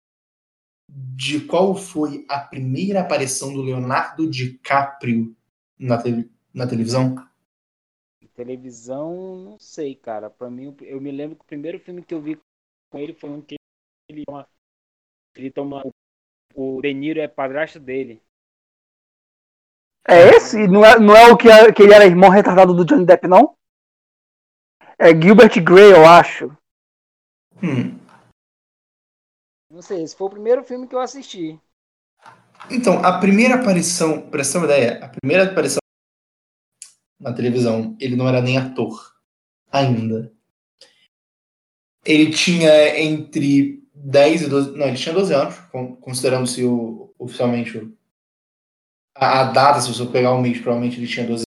[0.89, 5.37] de qual foi a primeira aparição do Leonardo DiCaprio
[5.77, 7.15] na, tele- na televisão?
[8.33, 10.31] Televisão, não sei, cara.
[10.31, 12.39] Pra mim, eu me lembro que o primeiro filme que eu vi
[12.89, 13.55] com ele foi um que
[14.09, 14.47] ele toma,
[15.35, 15.83] ele toma
[16.55, 18.23] o De Niro é padrasto dele.
[20.07, 20.67] É esse?
[20.67, 23.27] Não é, não é o que, é- que ele era irmão retardado do Johnny Depp,
[23.27, 23.55] não?
[24.97, 26.55] É Gilbert Grey, eu acho.
[27.61, 27.99] Hum.
[29.69, 31.59] Não sei, esse foi o primeiro filme que eu assisti.
[32.71, 35.79] Então, a primeira aparição, pra você ter uma ideia, a primeira aparição
[37.19, 39.15] na televisão, ele não era nem ator
[39.71, 40.33] ainda.
[42.05, 44.71] Ele tinha entre 10 e 12.
[44.77, 47.97] Não, ele tinha 12 anos, con- considerando-se o, oficialmente o-
[49.15, 51.43] a, a data, se você pegar o mês, provavelmente ele tinha 12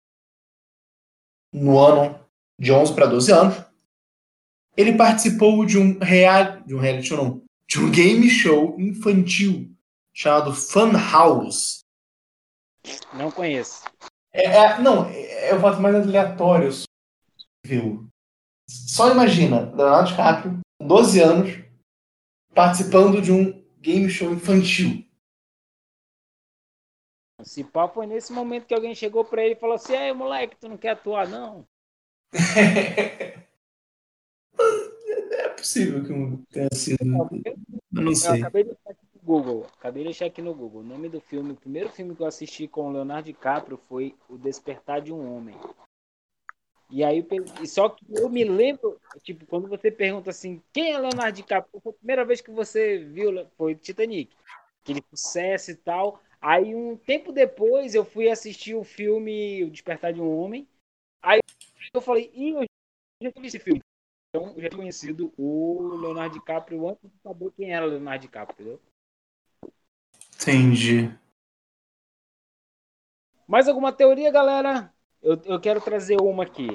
[1.53, 2.21] No ano
[2.61, 3.65] de 11 para 12 anos.
[4.77, 9.71] Ele participou de um reality, de um reality show, não, de um game show infantil
[10.13, 11.81] chamado Fun House.
[13.15, 13.85] Não conheço.
[14.33, 16.71] É, é- não, é, o fato mais aleatório.
[17.65, 18.07] Viu?
[18.69, 21.64] Só imagina, Leonardo DiCaprio, com 12 anos,
[22.55, 25.05] participando de um game show infantil.
[27.43, 30.57] Se pá, foi nesse momento que alguém chegou pra ele e falou assim: Ei, moleque,
[30.57, 31.67] tu não quer atuar, não?
[35.33, 36.99] é possível que um tenha sido.
[37.03, 38.41] Eu não Eu sei.
[38.41, 39.67] acabei de deixar aqui no Google.
[39.79, 40.81] Acabei de deixar aqui no Google.
[40.81, 44.15] O nome do filme, o primeiro filme que eu assisti com o Leonardo DiCaprio foi
[44.29, 45.57] O Despertar de um Homem.
[46.91, 47.27] E aí,
[47.61, 51.81] e só que eu me lembro, tipo, quando você pergunta assim, quem é Leonardo DiCaprio?
[51.81, 54.35] Foi a primeira vez que você viu, foi Titanic.
[54.83, 56.23] Aquele sucesso e tal.
[56.41, 60.69] Aí, um tempo depois, eu fui assistir o filme O Despertar de um Homem.
[61.23, 61.41] Aí
[61.93, 62.67] eu falei, ih, eu
[63.23, 63.81] já vi esse filme.
[64.29, 68.55] Então, eu já tinha conhecido o Leonardo DiCaprio antes de saber quem era Leonardo DiCaprio,
[68.55, 68.81] entendeu?
[70.35, 71.19] Entendi.
[73.49, 74.94] Mais alguma teoria, galera?
[75.25, 76.69] Eu, eu quero trazer uma aqui.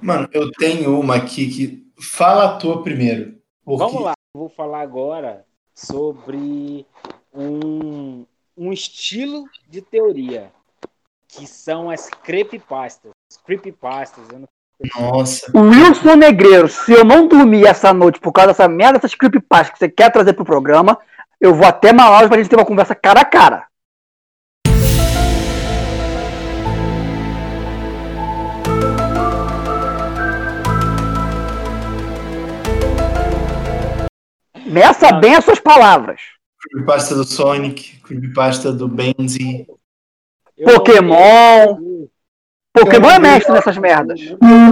[0.00, 1.82] Mano, eu tenho uma aqui que.
[2.00, 3.36] Fala a tua primeiro.
[3.64, 3.84] Porque...
[3.84, 4.12] Vamos lá.
[4.34, 6.86] Eu vou falar agora sobre
[7.34, 8.24] um,
[8.56, 10.52] um estilo de teoria,
[11.28, 13.10] que são as creepypastas.
[13.44, 14.48] Creepypastas, eu não
[14.96, 15.50] Nossa.
[15.54, 19.78] Wilson Negreiro, se eu não dormir essa noite por causa dessa merda dessas creepypastas que
[19.78, 20.98] você quer trazer pro programa,
[21.40, 23.66] eu vou até Manaus pra gente ter uma conversa cara a cara.
[34.66, 35.20] Meça Não.
[35.20, 36.20] bem as suas palavras.
[36.60, 39.66] Creepypasta do Sonic, creepypasta do Benzi.
[40.64, 42.08] Pokémon.
[42.72, 44.20] Pokémon é mestre nessas merdas.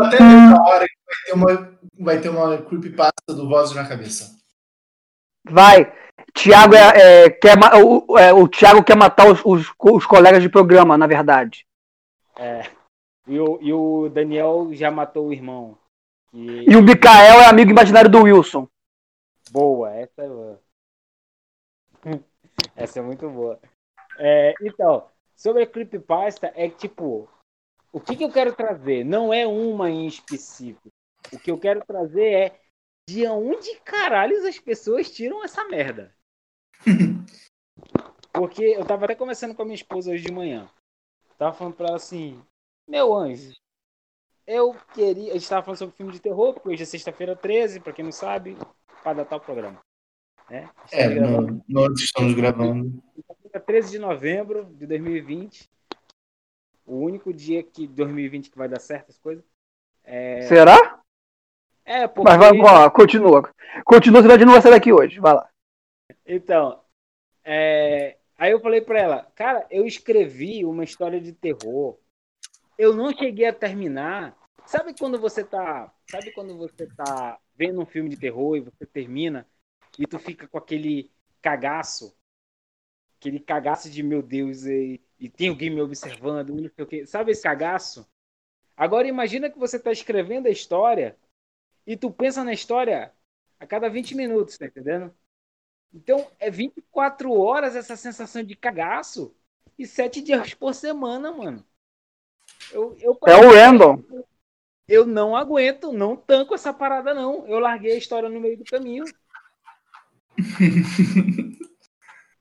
[0.03, 3.87] Até vendo a hora que vai ter uma, vai ter uma creepypasta do Vozes na
[3.87, 4.37] cabeça.
[5.48, 5.92] Vai.
[6.33, 10.48] Tiago é, é, quer, o, é, o Thiago quer matar os, os, os colegas de
[10.48, 11.66] programa, na verdade.
[12.38, 12.66] É.
[13.26, 15.76] E o, e o Daniel já matou o irmão.
[16.31, 18.68] Que- E o Mikael é amigo imaginário do Wilson.
[19.50, 20.62] Boa, essa é boa.
[22.76, 23.60] essa é muito boa.
[24.18, 27.28] É, então, sobre a creepypasta, é que, tipo,
[27.92, 29.04] o que, que eu quero trazer?
[29.04, 30.88] Não é uma em específico.
[31.32, 32.60] O que eu quero trazer é
[33.08, 36.14] de onde caralhos as pessoas tiram essa merda.
[38.32, 40.70] Porque eu tava até conversando com a minha esposa hoje de manhã.
[41.36, 42.40] Tava falando pra ela assim,
[42.86, 43.52] meu anjo,
[44.46, 45.32] eu queria.
[45.32, 48.04] A gente tava falando sobre filme de terror, porque hoje é sexta-feira 13, pra quem
[48.04, 48.56] não sabe,
[49.02, 49.80] pra datar o programa.
[50.48, 50.68] Né?
[50.90, 53.02] É, gravando nós estamos gravando.
[53.50, 55.70] dia 13 de novembro de 2020.
[56.84, 59.44] O único dia que 2020 que vai dar certo as coisas.
[60.48, 61.00] Será?
[61.84, 62.30] É, porque.
[62.30, 63.48] Mas vai, ó, continua.
[63.84, 65.20] Continua, senão a gente não vai sair daqui hoje.
[65.20, 65.48] Vai lá.
[66.26, 66.80] Então,
[67.44, 71.98] é, aí eu falei pra ela, cara, eu escrevi uma história de terror.
[72.76, 74.36] Eu não cheguei a terminar.
[74.66, 78.87] Sabe quando você tá, sabe quando você tá vendo um filme de terror e você
[78.87, 79.46] termina
[79.99, 82.16] e tu fica com aquele cagaço,
[83.18, 87.05] aquele cagaço de meu Deus e, e tem alguém me observando, não sei o quê.
[87.05, 88.11] Sabe esse cagaço?
[88.75, 91.18] Agora imagina que você tá escrevendo a história
[91.87, 93.12] e tu pensa na história
[93.59, 95.14] a cada 20 minutos, tá entendendo?
[95.92, 99.37] Então, é 24 horas essa sensação de cagaço
[99.79, 101.62] e 7 dias por semana, mano.
[102.73, 104.03] Eu, eu, É o random.
[104.11, 104.27] eu
[105.07, 107.46] não aguento, não tanco essa parada, não.
[107.46, 109.05] Eu larguei a história no meio do caminho.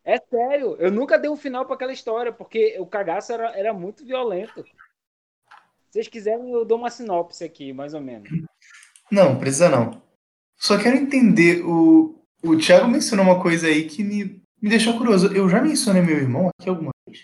[0.09, 3.71] É sério, eu nunca dei um final pra aquela história, porque o cagaço era, era
[3.71, 4.63] muito violento.
[4.63, 4.73] Se
[5.91, 8.27] vocês quiserem, eu dou uma sinopse aqui, mais ou menos.
[9.11, 10.01] Não, precisa não.
[10.57, 11.63] Só quero entender.
[11.63, 15.31] O, o Thiago mencionou uma coisa aí que me, me deixou curioso.
[15.31, 17.19] Eu já mencionei meu irmão aqui alguma vez.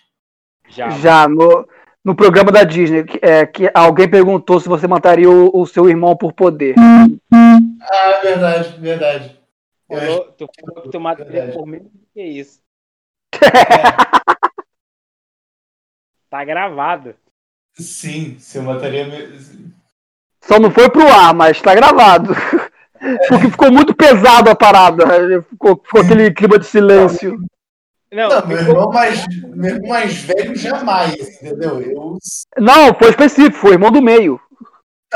[0.70, 0.90] Já.
[0.92, 1.68] Já no,
[2.06, 5.90] no programa da Disney, que, é, que alguém perguntou se você mataria o, o seu
[5.90, 6.76] irmão por poder.
[6.78, 9.40] Ah, verdade, verdade.
[9.90, 11.58] Eu Falou- tu falou que tu mataria Verdade.
[11.58, 12.60] por menos do que isso.
[16.30, 17.16] Tá gravado.
[17.76, 19.06] Sim, se eu mataria.
[20.42, 22.34] Só não foi pro ar, mas tá gravado.
[23.30, 25.06] Porque ficou muito pesado a parada.
[25.44, 27.40] Ficou, ficou aquele clima de silêncio.
[28.16, 31.82] Não, Não, meu irmão mais, meu irmão mais velho jamais, entendeu?
[31.82, 32.18] Eu,
[32.58, 34.40] Não, foi específico, foi irmão do meio.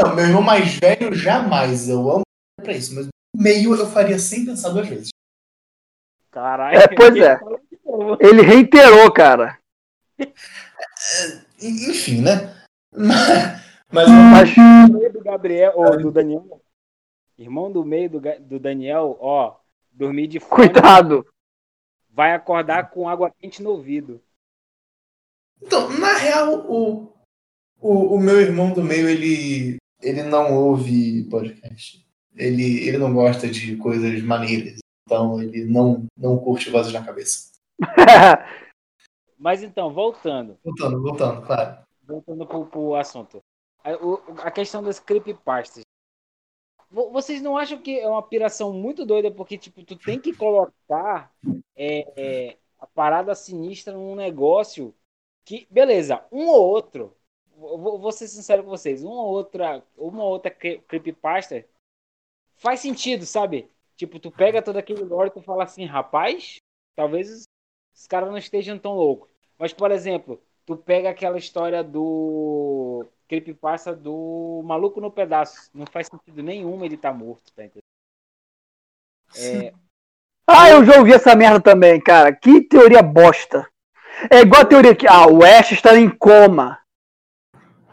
[0.01, 1.87] não, meu irmão mais velho jamais.
[1.87, 2.23] Eu amo
[2.61, 3.09] pra isso, mas o
[3.41, 5.09] meio eu faria sem pensar duas vezes.
[6.29, 6.77] Caralho.
[6.77, 7.39] É, pois é.
[8.19, 9.57] Ele reiterou, cara.
[10.19, 12.53] En- Enfim, né?
[13.91, 16.61] Mas, Mas Irmão do meio do Gabriel, ou do Daniel.
[17.39, 19.55] Irmão do meio do, do Daniel, ó.
[19.91, 20.69] Dormir de fome.
[20.69, 21.25] cuidado.
[22.19, 24.21] Vai acordar com água quente no ouvido.
[25.61, 27.13] então, na real, o,
[27.79, 32.05] o, o meu irmão do meio, ele, ele não ouve podcast.
[32.35, 34.79] Ele, ele não gosta de coisas maneiras.
[35.07, 37.53] Então, ele não, não curte vozes na cabeça.
[39.39, 40.57] Mas então, voltando.
[40.61, 41.77] Voltando, voltando, claro.
[42.03, 43.39] voltando pro, pro assunto.
[43.81, 45.83] A, o- a questão das creepypastas.
[46.89, 49.31] Vo- Vocês não acham que é uma piração muito doida?
[49.31, 51.33] Porque, tipo, tu tem que colocar
[51.75, 54.93] é, é, a parada sinistra num negócio
[55.45, 57.15] que, beleza, um ou outro,
[57.55, 61.65] vou, vou- ser sincero com vocês, uma ou outra, uma ou outra cre- creepypasta
[62.57, 63.69] faz sentido, sabe?
[63.95, 66.57] Tipo, tu pega todo aquele lore e fala assim, rapaz,
[66.95, 67.45] talvez
[67.93, 69.29] os caras não estejam tão loucos.
[69.57, 75.69] Mas, por exemplo, tu pega aquela história do creepypasta do maluco no pedaço.
[75.73, 77.83] Não faz sentido nenhum ele tá morto, tá entendendo?
[79.35, 79.73] É,
[80.47, 82.33] Ah, eu já ouvi essa merda também, cara.
[82.35, 83.69] Que teoria bosta.
[84.31, 86.79] É igual a teoria que ah, o Ash está em coma.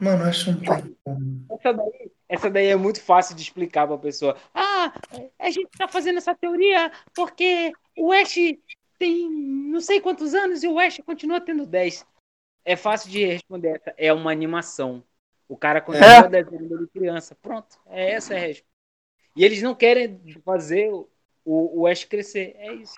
[0.00, 1.46] Mano, eu acho tem como.
[1.50, 4.36] essa, daí, essa daí é muito fácil de explicar pra pessoa.
[4.54, 4.92] Ah,
[5.38, 8.34] a gente tá fazendo essa teoria porque o Ash
[8.98, 12.06] tem não sei quantos anos e o Ash continua tendo 10.
[12.64, 13.94] É fácil de responder essa.
[13.96, 15.04] É uma animação.
[15.48, 16.28] O cara continua É.
[16.28, 17.36] desenhando de criança.
[17.40, 17.76] Pronto.
[17.88, 18.66] É essa é a resposta.
[19.36, 21.08] E eles não querem fazer o,
[21.44, 22.54] o Ash crescer.
[22.58, 22.94] É isso.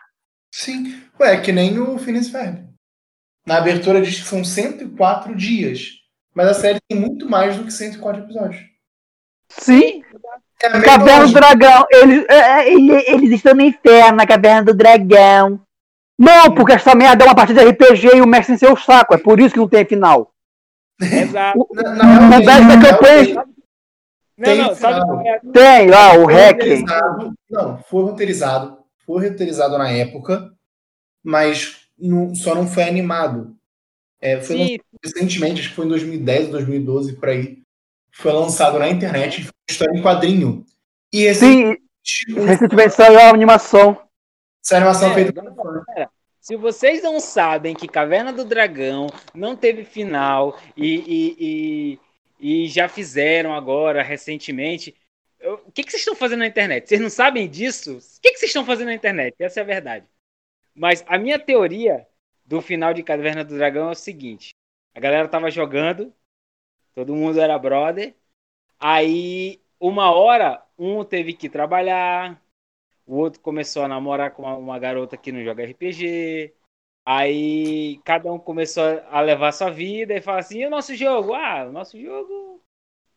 [0.55, 1.03] Sim.
[1.21, 2.65] Ué, é que nem o Phineas Ferb.
[3.47, 5.91] Na abertura diz que são 104 dias.
[6.35, 8.63] Mas a série tem muito mais do que 104 episódios.
[9.51, 10.03] Sim.
[10.63, 11.33] É Caverna do.
[11.33, 11.87] Dragão.
[11.91, 15.61] Eles, é, é, ele- eles estão no inferno, na Caverna do Dragão.
[16.19, 19.15] Não, porque essa merda é uma partida de RPG e o mestre em seu saco.
[19.15, 20.33] É por isso que não tem final.
[21.01, 21.69] Exato.
[21.75, 23.45] Na, na na real, campanha
[24.37, 25.41] Não, não, sabe é?
[25.53, 26.53] tem lá o hack.
[26.57, 28.79] roteirizado- Não, foi roteirizado.
[29.07, 30.53] Foi roteirizado na época,
[31.25, 33.57] mas não- só não foi animado.
[34.21, 37.63] É, foi lançado recentemente, acho que foi em 2010, 2012, por aí.
[38.13, 40.65] Foi lançado na internet, foi uma história em quadrinho.
[41.13, 41.77] E esse Sim,
[42.35, 43.97] recentemente saiu a animação.
[44.65, 45.55] essa animação É, feita não.
[46.49, 51.99] Se vocês não sabem que Caverna do Dragão não teve final e, e,
[52.41, 54.97] e, e já fizeram agora, recentemente,
[55.43, 56.89] o que, que vocês estão fazendo na internet?
[56.89, 57.99] Vocês não sabem disso?
[57.99, 59.37] O que, que vocês estão fazendo na internet?
[59.39, 60.07] Essa é a verdade.
[60.75, 62.07] Mas a minha teoria
[62.47, 64.55] do final de Caverna do Dragão é o seguinte:
[64.95, 66.15] a galera tava jogando,
[66.95, 68.15] todo mundo era brother,
[68.81, 72.43] aí uma hora um teve que trabalhar,
[73.09, 76.53] o outro começou a namorar com uma, uma garota que não joga RPG.
[77.07, 81.33] Aí cada um começou a levar sua vida e fala assim: e o nosso jogo?
[81.33, 82.63] Ah, o nosso jogo.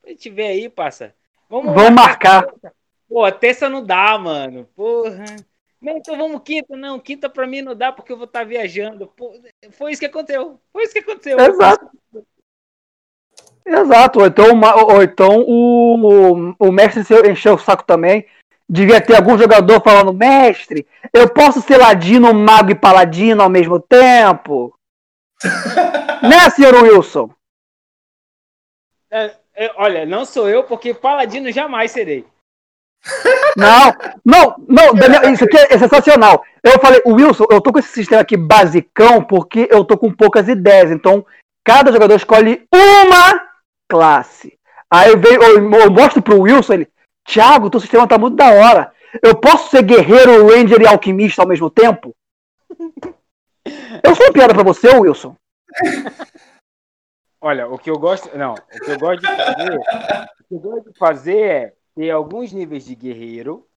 [0.05, 1.13] A gente vê aí, passa.
[1.49, 2.45] Vamos, Vamos marcar.
[2.45, 2.73] terça.
[3.09, 4.65] Pô, terça não dá, mano.
[4.73, 5.25] Porra.
[5.81, 6.77] Não, então vamos quinta.
[6.77, 9.07] Não, quinta pra mim não dá porque eu vou estar viajando.
[9.07, 9.33] Pô,
[9.71, 10.57] foi isso que aconteceu.
[10.71, 11.37] Foi isso que aconteceu.
[11.37, 11.91] Exato.
[13.65, 14.19] Exato.
[14.21, 14.45] Ou então,
[14.87, 18.25] ou então o, o, o mestre encheu o saco também.
[18.71, 23.81] Devia ter algum jogador falando, mestre, eu posso ser ladino, mago e paladino ao mesmo
[23.81, 24.73] tempo?
[26.23, 27.29] né, senhor Wilson?
[29.11, 32.25] É, é, olha, não sou eu porque paladino jamais serei.
[33.57, 33.93] Não,
[34.23, 36.41] não, não, Daniel, isso aqui é sensacional.
[36.63, 40.47] Eu falei, Wilson, eu tô com esse sistema aqui basicão porque eu tô com poucas
[40.47, 40.91] ideias.
[40.91, 41.25] Então,
[41.61, 43.49] cada jogador escolhe uma
[43.89, 44.57] classe.
[44.89, 46.87] Aí eu, venho, eu, eu mostro pro Wilson, ele,
[47.25, 48.93] Thiago, teu sistema tá muito da hora.
[49.21, 52.15] Eu posso ser guerreiro, ranger e alquimista ao mesmo tempo?
[54.03, 55.35] Eu sou uma piada pra você, Wilson.
[57.41, 58.35] Olha, o que eu gosto.
[58.37, 59.77] Não, o que eu gosto de fazer.
[59.77, 63.67] o que eu gosto de fazer é ter alguns níveis de guerreiro.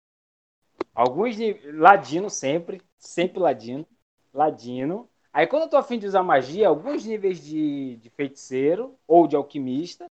[0.95, 1.75] Alguns níveis.
[1.75, 2.83] Ladino sempre.
[2.99, 3.87] Sempre ladino.
[4.33, 5.09] Ladino.
[5.33, 9.35] Aí quando eu tô afim de usar magia, alguns níveis de, de feiticeiro ou de
[9.35, 10.07] alquimista.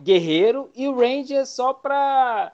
[0.00, 0.70] Guerreiro.
[0.74, 2.52] E o Ranger só pra,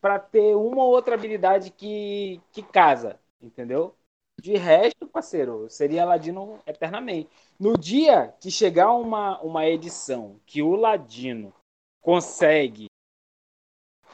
[0.00, 3.18] pra ter uma ou outra habilidade que, que casa.
[3.40, 3.94] Entendeu?
[4.40, 7.30] De resto, parceiro, seria ladino eternamente.
[7.58, 11.54] No dia que chegar uma, uma edição que o Ladino
[12.02, 12.86] consegue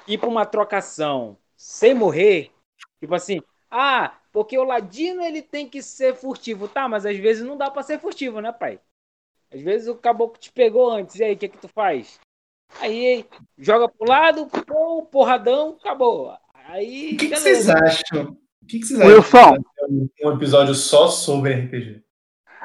[0.07, 2.53] ir para uma trocação sem morrer,
[3.01, 6.89] tipo assim, ah, porque o Ladino ele tem que ser furtivo, tá?
[6.89, 8.81] Mas às vezes não dá para ser furtivo, né, pai?
[9.53, 12.19] Às vezes o caboclo te pegou antes, e aí, o que que tu faz?
[12.81, 13.25] Aí
[13.59, 16.33] joga pro lado, pô, porradão, acabou.
[16.69, 18.37] Aí, O que, que vocês acham?
[18.63, 19.39] O que, que vocês Wilson.
[19.39, 19.63] acham
[20.25, 22.03] um- episódio só sobre RPG?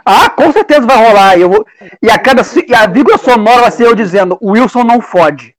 [0.06, 1.38] Ah, com certeza vai rolar.
[1.40, 1.66] Eu vou-
[2.02, 5.56] E a cada e a vírgula sonora vai ser eu dizendo, Wilson não fode.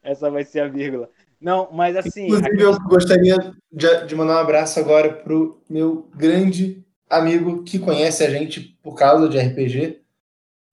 [0.03, 1.11] Essa vai ser a vírgula.
[1.41, 2.27] Não, mas assim.
[2.27, 3.37] Inclusive, eu gostaria
[3.71, 8.95] de, de mandar um abraço agora pro meu grande amigo que conhece a gente por
[8.95, 10.01] causa de RPG.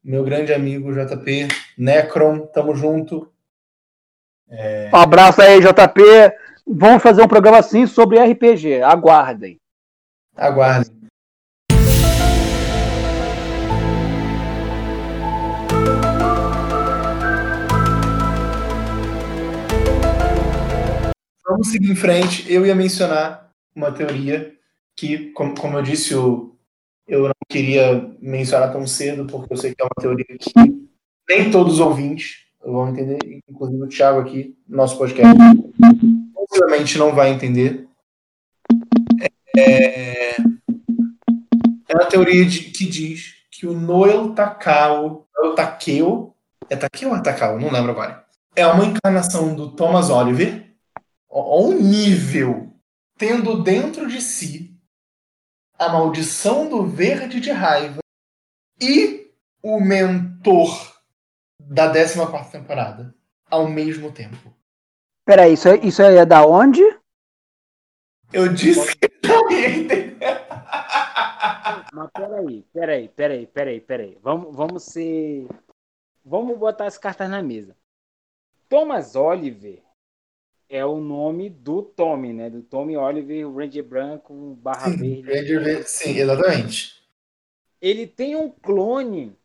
[0.04, 3.32] Meu grande amigo JP, Necron, tamo junto.
[4.94, 6.02] Um abraço aí, JP.
[6.68, 8.82] Vamos fazer um programa assim sobre RPG.
[8.82, 9.60] Aguardem.
[10.36, 10.96] Aguardem.
[21.48, 22.52] Vamos seguir em frente.
[22.52, 24.55] Eu ia mencionar uma teoria
[24.96, 26.56] que, como, como eu disse, eu,
[27.08, 30.52] eu não queria mencionar tão cedo, porque eu sei que é uma teoria que
[31.28, 35.36] nem todos os ouvintes vão entender, inclusive o Thiago aqui, no nosso podcast,
[36.34, 37.88] possivelmente não vai entender.
[39.58, 46.34] É, é uma teoria de- que diz que o Noel Takao, Noel Takeo,
[46.70, 47.60] é Takeo ou é Takao?
[47.60, 48.26] Não lembro agora.
[48.56, 50.66] É uma encarnação do Thomas Oliver,
[51.30, 52.74] ao nível,
[53.18, 54.75] tendo dentro de si
[55.78, 58.00] a maldição do verde de raiva
[58.82, 60.96] e o mentor
[61.60, 63.14] da 14 temporada
[63.50, 64.54] ao mesmo tempo.
[65.26, 66.82] Peraí, isso, é- isso aí é da onde?
[68.32, 70.18] Eu disse que não ia entender.
[71.94, 74.18] Mas peraí, peraí, peraí, peraí, peraí.
[74.22, 75.48] Vamos, vamos ser.
[76.24, 77.76] Vamos botar as cartas na mesa.
[78.68, 79.85] Thomas Oliver
[80.70, 82.50] é o nome do Tommy, né?
[82.50, 85.24] Do Tommy Oliver, o Ranger Branco, barra Sim, verde.
[85.24, 86.94] Ranger Verde, sim, exatamente.
[87.82, 89.38] Ele tem um clone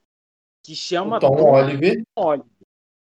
[0.63, 2.03] que chama O Tom Oliver.
[2.17, 2.51] Oliver.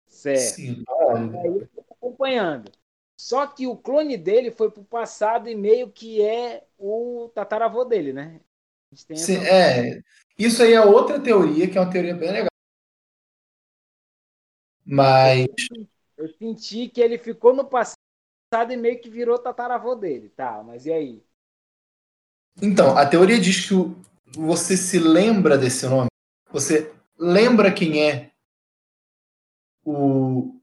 [0.08, 0.58] Certo.
[0.58, 1.68] Sim, Tom Oliver.
[1.90, 2.70] Acompanhando.
[3.16, 8.12] Só que o clone dele foi pro passado e meio que é o tataravô dele,
[8.12, 8.40] né?
[9.16, 10.00] Sim, essa- é.
[10.38, 12.48] Isso aí é outra teoria, que é uma teoria bem legal.
[14.84, 15.46] Mas
[16.16, 17.96] Eu senti que ele ficou no passado
[18.70, 20.28] e meio que virou tataravô dele.
[20.28, 21.24] Tá, mas e aí?
[22.60, 23.74] Então, a teoria diz que
[24.36, 26.08] você se lembra desse nome?
[26.50, 28.32] Você lembra quem é
[29.84, 30.60] o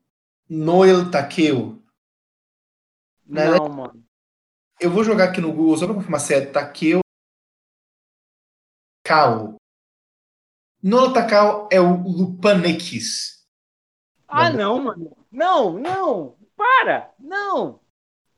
[0.49, 1.81] Noel Takeo?
[3.25, 3.51] Né?
[3.51, 4.05] Não, mano.
[4.79, 6.99] Eu vou jogar aqui no Google só para confirmar se é Takeo
[9.03, 9.55] Kao.
[10.83, 13.47] Noel Takao é o Lupanekis.
[14.27, 15.17] Ah, não, mano.
[15.31, 16.36] Não, não.
[16.57, 17.11] Para.
[17.19, 17.79] Não.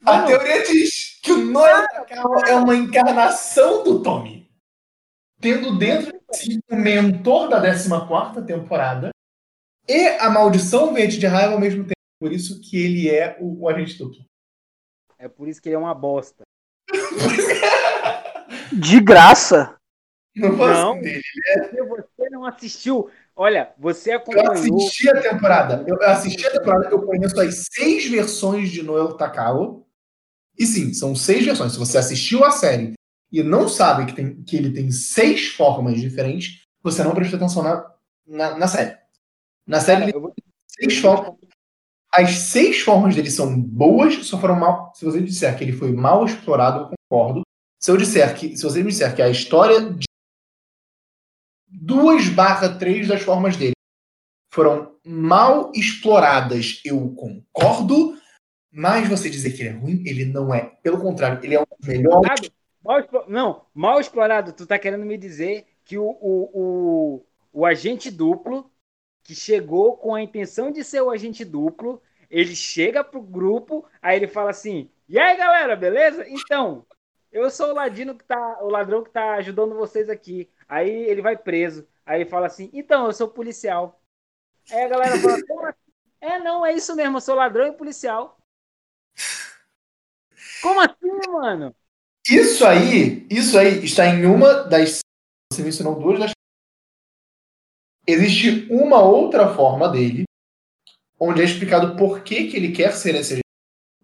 [0.05, 0.27] A Não.
[0.27, 1.85] teoria diz que o Noel
[2.47, 4.49] é uma encarnação do Tommy,
[5.41, 9.09] tendo dentro de si o mentor da 14ª temporada
[9.87, 11.93] e a maldição verde de raiva ao mesmo tempo.
[12.19, 14.23] Por isso que ele é o, o agente duplo.
[15.17, 16.43] É por isso que ele é uma bosta.
[18.71, 19.75] De graça.
[20.35, 21.01] Não Não.
[21.01, 21.21] dele.
[21.69, 23.09] Porque você não assistiu.
[23.41, 24.51] Olha, você Eu acompanhou.
[24.51, 25.85] assisti a temporada.
[25.87, 29.87] Eu assisti a temporada, eu conheço as seis versões de Noel Takao.
[30.57, 31.71] E sim, são seis versões.
[31.71, 32.95] Se você assistiu a série
[33.31, 37.63] e não sabe que, tem, que ele tem seis formas diferentes, você não prestou atenção
[37.63, 37.89] na,
[38.27, 38.97] na, na série.
[39.65, 41.35] Na série, Cara, ele eu vou- tem seis formas.
[42.11, 44.91] As seis formas dele são boas, só foram mal.
[44.95, 47.43] Se você disser que ele foi mal explorado, eu concordo.
[47.79, 48.57] Se eu disser que.
[48.57, 49.95] Se você me disser que a história
[51.69, 53.73] 2 barra 3 das formas dele
[54.51, 58.17] foram mal exploradas, eu concordo.
[58.71, 60.77] Mas você dizer que ele é ruim, ele não é.
[60.83, 61.65] Pelo contrário, ele é um.
[61.81, 62.51] Explorado?
[62.83, 64.53] Mal Não, mal explorado.
[64.53, 68.71] Tu tá querendo me dizer que o, o, o, o agente duplo,
[69.23, 74.17] que chegou com a intenção de ser o agente duplo, ele chega pro grupo, aí
[74.17, 76.25] ele fala assim: E aí, galera, beleza?
[76.29, 76.85] Então,
[77.31, 78.59] eu sou o ladino que tá.
[78.61, 80.49] O ladrão que tá ajudando vocês aqui.
[80.69, 81.87] Aí ele vai preso.
[82.05, 83.99] Aí ele fala assim: Então, eu sou policial.
[84.71, 85.89] Aí a galera fala: "Como assim?"
[86.21, 88.37] É, não, é isso mesmo, eu sou ladrão e policial.
[90.61, 91.75] Como assim, mano?
[92.29, 94.99] Isso aí, isso aí está em uma das.
[95.51, 96.31] Você mencionou duas das.
[98.05, 100.23] Existe uma outra forma dele,
[101.19, 103.39] onde é explicado por que, que ele quer ser esse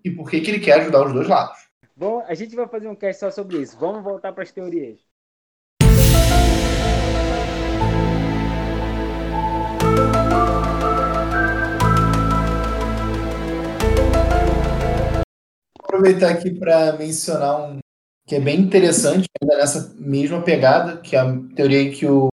[0.04, 1.68] e por que, que ele quer ajudar os dois lados.
[1.96, 3.78] Bom, a gente vai fazer um cast só sobre isso.
[3.78, 5.05] Vamos voltar para as teorias.
[15.96, 17.80] Aproveitar aqui para mencionar um
[18.28, 21.26] que é bem interessante, ainda nessa mesma pegada, que é a
[21.56, 22.30] teoria que o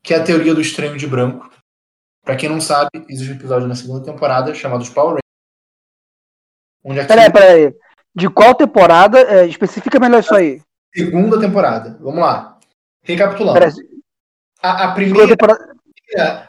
[0.00, 1.50] que é a teoria do estranho de branco.
[2.24, 5.22] Para quem não sabe, existe um episódio na segunda temporada chamado Power Rangers,
[6.84, 7.74] onde aqui Peraí, peraí.
[8.14, 9.20] De qual temporada?
[9.20, 10.62] É, especifica melhor isso aí.
[10.94, 11.98] segunda temporada.
[12.00, 12.58] Vamos lá.
[13.02, 13.58] Recapitulando.
[13.58, 13.72] Peraí,
[14.62, 15.74] A, a primeira temporada...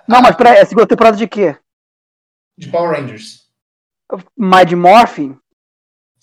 [0.07, 1.57] Não, mas peraí, é segunda temporada de quê?
[2.57, 3.49] de Power Rangers.
[4.37, 5.39] Mad Morphin?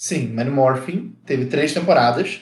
[0.01, 2.41] Sim, Mad Morphin teve três temporadas.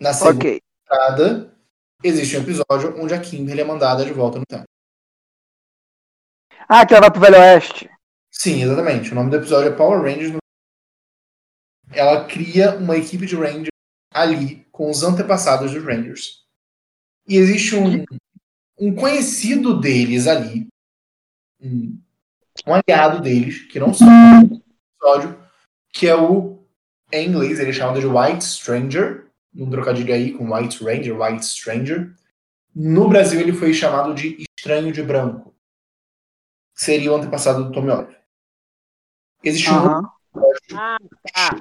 [0.00, 0.60] Na segunda Ok.
[0.84, 1.56] temporada
[2.02, 4.64] existe um episódio onde a Kimberly é mandada de volta no tempo.
[6.68, 7.88] Ah, que ela vai pro Velho Oeste.
[8.32, 9.12] Sim, exatamente.
[9.12, 10.36] O nome do episódio é Power Rangers.
[11.92, 13.68] Ela cria uma equipe de Rangers
[14.12, 16.44] ali com os antepassados dos Rangers.
[17.28, 18.04] E existe um,
[18.76, 20.66] um conhecido deles ali,
[21.60, 21.96] um,
[22.66, 24.62] um aliado deles, que não do
[24.98, 25.48] episódio,
[25.92, 26.61] que é o,
[27.12, 31.44] em inglês, ele é chamado de White Stranger, num trocadilho aí com White Ranger, White
[31.44, 32.14] Stranger.
[32.74, 35.54] No Brasil ele foi chamado de Estranho de Branco,
[36.74, 38.18] seria o antepassado do Tommy Oliver.
[39.44, 40.02] Existe um.
[40.74, 40.96] Ah,
[41.34, 41.60] tá.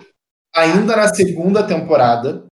[0.56, 2.46] ainda na segunda temporada,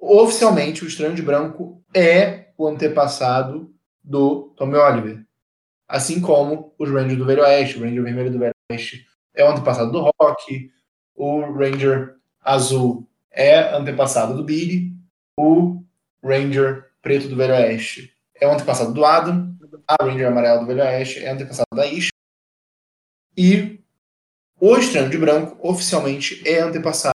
[0.00, 5.24] oficialmente o Estranho de Branco é o antepassado do Tommy Oliver.
[5.86, 9.52] Assim como os Rangers do Velho Oeste, o Ranger Vermelho do Velho Oeste é o
[9.52, 10.70] antepassado do Rock,
[11.18, 14.92] o Ranger Azul é antepassado do Billy,
[15.36, 15.82] o
[16.22, 19.56] Ranger Preto do Velho Oeste é o antepassado do Adam,
[19.86, 22.10] a Ranger Amarelo do Velho Oeste é antepassado da Isha,
[23.36, 23.80] e
[24.60, 27.14] o Estranho de Branco oficialmente é antepassado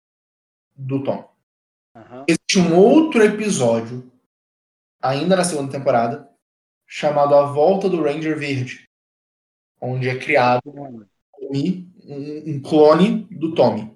[0.75, 1.31] do Tom.
[1.95, 2.25] Aham.
[2.27, 4.11] Existe um outro episódio,
[5.01, 6.27] ainda na segunda temporada,
[6.87, 8.89] chamado A Volta do Ranger Verde,
[9.79, 10.61] onde é criado
[12.05, 13.95] um, um clone do Tommy.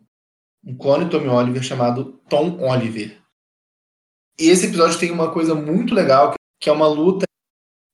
[0.64, 3.22] Um clone do Tommy Oliver chamado Tom Oliver.
[4.38, 7.26] E esse episódio tem uma coisa muito legal, que é uma luta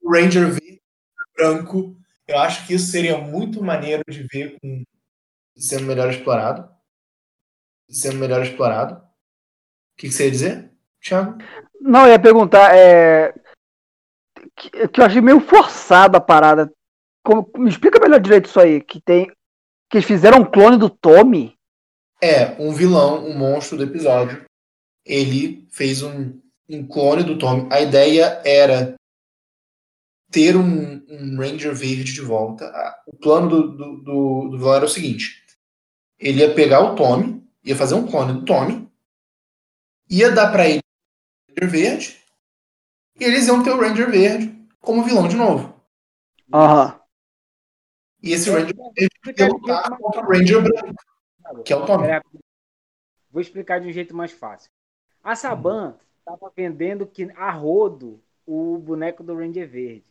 [0.04, 1.98] Ranger o branco.
[2.28, 4.84] Eu acho que isso seria muito maneiro de ver com
[5.56, 6.70] sendo melhor explorado.
[7.90, 8.96] Sendo melhor explorado.
[8.96, 11.38] O que, que você ia dizer, Thiago?
[11.80, 13.34] Não, eu ia perguntar, é.
[14.56, 16.72] Que, que eu achei meio forçada a parada.
[17.24, 18.82] Como- me explica melhor direito isso aí.
[18.82, 19.32] Que tem.
[19.92, 21.54] Que eles fizeram um clone do Tommy.
[22.24, 24.46] É, um vilão, um monstro do episódio.
[25.06, 26.40] Ele fez um,
[26.70, 27.68] um clone do Tommy.
[27.70, 28.96] A ideia era
[30.32, 32.72] ter um, um Ranger verde de volta.
[33.06, 35.44] O plano do, do, do, do vilão era o seguinte:
[36.18, 38.90] ele ia pegar o Tommy, ia fazer um clone do Tommy,
[40.10, 42.22] ia dar pra ele o Ranger verde,
[43.20, 45.76] e eles iam ter o Ranger verde como vilão de novo.
[46.54, 46.98] Aham.
[48.24, 48.76] E esse Ranger
[49.24, 50.96] verde ia lutar contra o Ranger branco,
[51.64, 52.08] que é o Tommy.
[53.32, 54.70] Vou explicar de um jeito mais fácil.
[55.24, 60.04] A Saban estava vendendo que a rodo o boneco do Ranger Verde.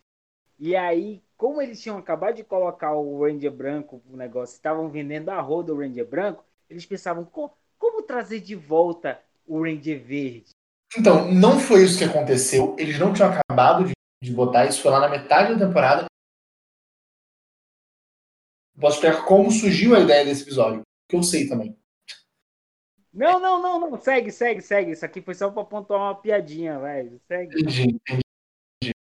[0.59, 5.31] E aí, como eles tinham acabado de colocar o Ranger branco no negócio, estavam vendendo
[5.31, 10.51] a rodo o Ranger branco, eles pensavam, "Co- como trazer de volta o Ranger Verde?
[10.97, 12.75] Então, não foi isso que aconteceu.
[12.79, 13.93] Eles não tinham acabado de,
[14.23, 16.07] de botar isso, foi lá na metade da temporada.
[18.81, 21.77] Posso explicar como surgiu a ideia desse episódio, que eu sei também.
[23.13, 24.01] Não, não, não, não.
[24.01, 24.93] Segue, segue, segue.
[24.93, 27.21] Isso aqui foi só para pontuar uma piadinha, velho.
[27.27, 27.61] Segue.
[27.61, 28.95] Entendi, entendi.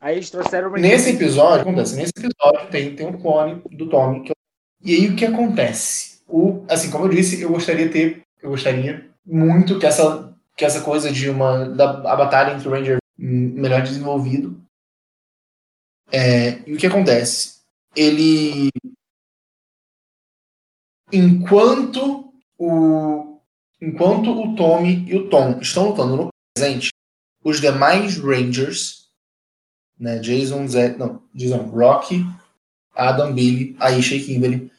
[0.00, 3.88] Aí eles trouxeram o Ranger Nesse episódio, acontece, nesse episódio tem, tem um clone do
[3.88, 4.22] Tommy.
[4.22, 4.36] que eu-
[4.82, 6.22] E aí o que acontece?
[6.28, 10.82] O, assim, como eu disse, eu gostaria ter, eu gostaria muito que essa, que essa
[10.82, 14.60] coisa de uma da a batalha entre o Ranger melhor desenvolvido.
[16.12, 17.55] É, e o que acontece?
[17.96, 18.70] Ele
[21.12, 23.40] enquanto o
[23.80, 26.90] enquanto o Tommy e o Tom estão lutando no presente,
[27.44, 29.10] os demais Rangers,
[29.98, 32.22] né, Jason, Zé, não, Jason, Rocky,
[32.94, 34.72] Adam, Billy, Aisha e Kimberly,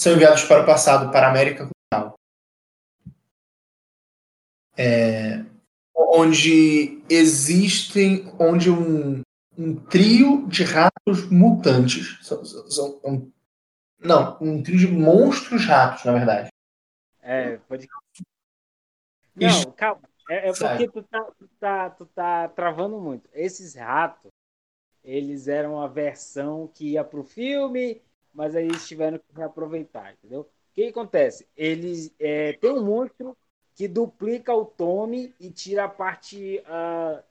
[0.00, 2.18] são enviados para o passado, para a América Continental.
[4.76, 5.44] É,
[5.96, 9.22] onde existem, onde um,
[9.56, 13.32] um trio de ratos mutantes, são, são- são- um-
[13.98, 16.48] não, um trio de monstros ratos, na verdade.
[17.22, 17.86] É, pode.
[19.40, 19.64] Isso.
[19.64, 20.02] Não, calma.
[20.28, 23.28] É, é porque tu tá, tu, tá, tu tá travando muito.
[23.32, 24.30] Esses ratos,
[25.02, 28.00] eles eram a versão que ia pro filme,
[28.32, 30.42] mas aí eles tiveram que reaproveitar, entendeu?
[30.42, 31.46] O que acontece?
[31.56, 33.36] Eles é, tem um monstro
[33.74, 37.22] que duplica o Tommy e tira a parte ah,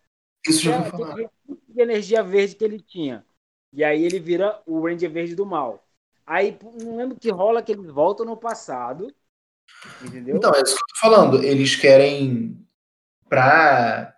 [0.48, 1.16] Isso já é, vou falar.
[1.16, 3.26] de energia verde que ele tinha.
[3.72, 5.84] E aí ele vira o Ranger Verde do mal.
[6.26, 9.14] Aí não lembro que rola que eles voltam no passado.
[10.02, 10.38] Entendeu?
[10.38, 11.44] Então, é isso que eu tô falando.
[11.44, 12.66] Eles querem
[13.28, 14.16] pra.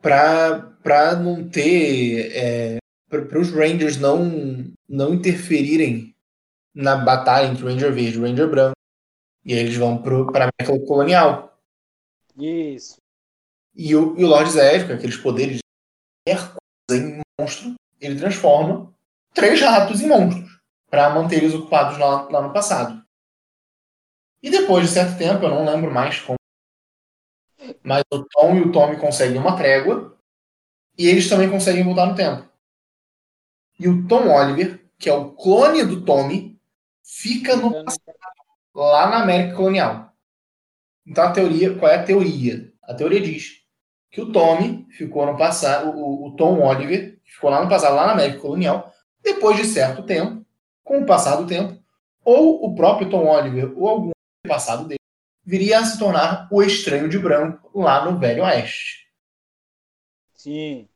[0.00, 2.32] pra, pra não ter.
[2.34, 6.14] É, para os Rangers não, não interferirem
[6.74, 8.76] na batalha entre o Ranger Verde e o Ranger Branco.
[9.44, 11.58] E aí eles vão para a América Colonial.
[12.36, 13.00] Isso.
[13.78, 15.62] E o, e o Lord Zed, com aqueles poderes de
[16.26, 16.56] qualquer
[16.90, 18.92] coisa em monstro, ele transforma
[19.32, 20.60] três ratos em monstros
[20.90, 23.00] para manter eles ocupados lá, lá no passado.
[24.42, 26.38] E depois de certo tempo, eu não lembro mais como,
[27.84, 30.18] mas o Tom e o Tommy conseguem uma trégua
[30.96, 32.48] e eles também conseguem voltar no tempo.
[33.78, 36.60] E o Tom Oliver, que é o clone do Tommy,
[37.04, 37.84] fica no
[38.74, 40.12] lá na América Colonial.
[41.06, 42.72] Então a teoria, qual é a teoria?
[42.82, 43.67] A teoria diz
[44.10, 48.06] que o Tommy ficou no passado, o, o Tom Oliver ficou lá no passado, lá
[48.06, 48.92] na América Colonial,
[49.22, 50.44] depois de certo tempo,
[50.82, 51.78] com o passar do tempo,
[52.24, 54.10] ou o próprio Tom Oliver ou algum
[54.46, 54.98] passado dele
[55.44, 59.08] viria a se tornar o estranho de branco lá no Velho Oeste.
[60.34, 60.88] Sim.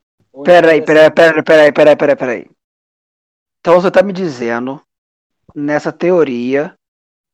[0.44, 2.50] Peraí, então, peraí, peraí, peraí, peraí, peraí, peraí.
[3.60, 4.80] Então você tá me dizendo,
[5.54, 6.74] nessa teoria,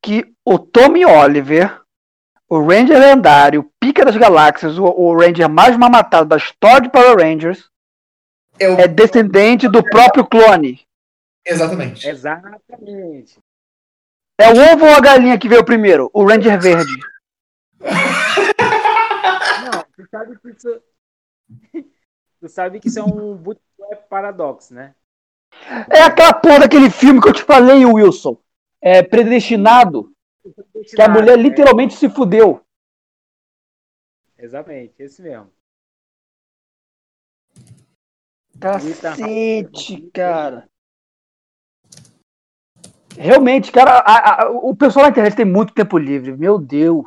[0.02, 1.80] que o Tommy Oliver,
[2.48, 7.16] o Ranger lendário, Pica das Galáxias, o, o Ranger mais mamatado da história de Power
[7.18, 7.68] Rangers,
[8.60, 8.78] É o...
[8.78, 10.80] é descendente do próprio clone.
[11.44, 12.06] Exatamente.
[12.06, 13.40] Exatamente.
[14.40, 16.08] É o ovo ou a galinha que veio primeiro?
[16.12, 16.92] O Ranger verde.
[19.64, 20.80] Não, tu sabe que isso.
[22.40, 24.94] tu sabe que isso é um bootstrap paradoxo, né?
[25.90, 28.38] É aquela porra daquele filme que eu te falei, Wilson.
[28.80, 30.12] É predestinado.
[30.94, 32.62] Que a mulher É, literalmente se fudeu.
[34.38, 35.50] Exatamente, esse mesmo.
[38.60, 40.68] Cacete, cara.
[43.16, 46.36] Realmente, cara, a- a- o pessoal na internet tem muito tempo livre.
[46.36, 47.04] Meu Deus.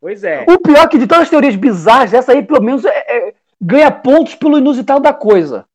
[0.00, 0.42] Pois é.
[0.42, 3.34] O pior é que de todas as teorias bizarras, essa aí pelo menos é- é-
[3.60, 5.66] ganha pontos pelo inusitado da coisa.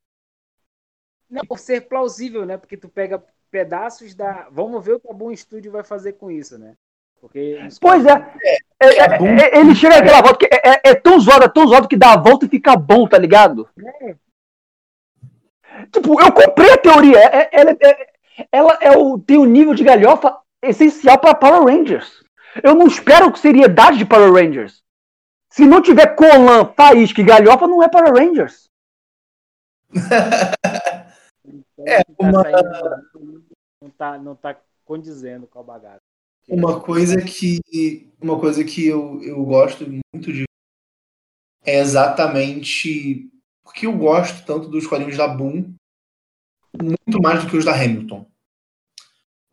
[1.30, 2.58] Não, por ser plausível, né?
[2.58, 4.50] Porque tu pega pedaços da.
[4.50, 6.76] Vamos ver o que a Boom Studio vai fazer com isso, né?
[7.22, 8.14] Porque pois é.
[8.82, 11.88] É, é, é, ele chega aquela volta que é, é, tão zoado, é tão zoado
[11.88, 13.68] que dá a volta e fica bom, tá ligado?
[15.92, 17.20] Tipo, eu comprei a teoria.
[17.52, 17.78] ela,
[18.52, 22.24] ela é o, tem o um nível de galhofa essencial para Power Rangers.
[22.64, 24.82] Eu não espero seriedade de Power Rangers.
[25.52, 28.70] Se não tiver Colan, Faísca e Galhofa, não é Power Rangers.
[31.86, 32.44] é, uma...
[33.82, 34.56] não, tá, não tá
[34.86, 36.09] condizendo com a bagaça.
[36.50, 37.60] Uma coisa que,
[38.20, 40.46] uma coisa que eu, eu gosto muito de
[41.66, 43.30] é exatamente
[43.64, 45.76] porque eu gosto tanto dos quadrinhos da Boom
[46.82, 48.26] muito mais do que os da Hamilton.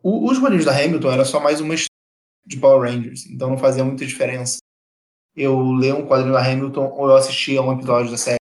[0.01, 1.87] O, os quadrinhos da Hamilton era só mais uma história
[2.45, 4.57] de Power Rangers, então não fazia muita diferença
[5.37, 8.39] eu ler um quadrinho da Hamilton ou eu assistir a um episódio da série.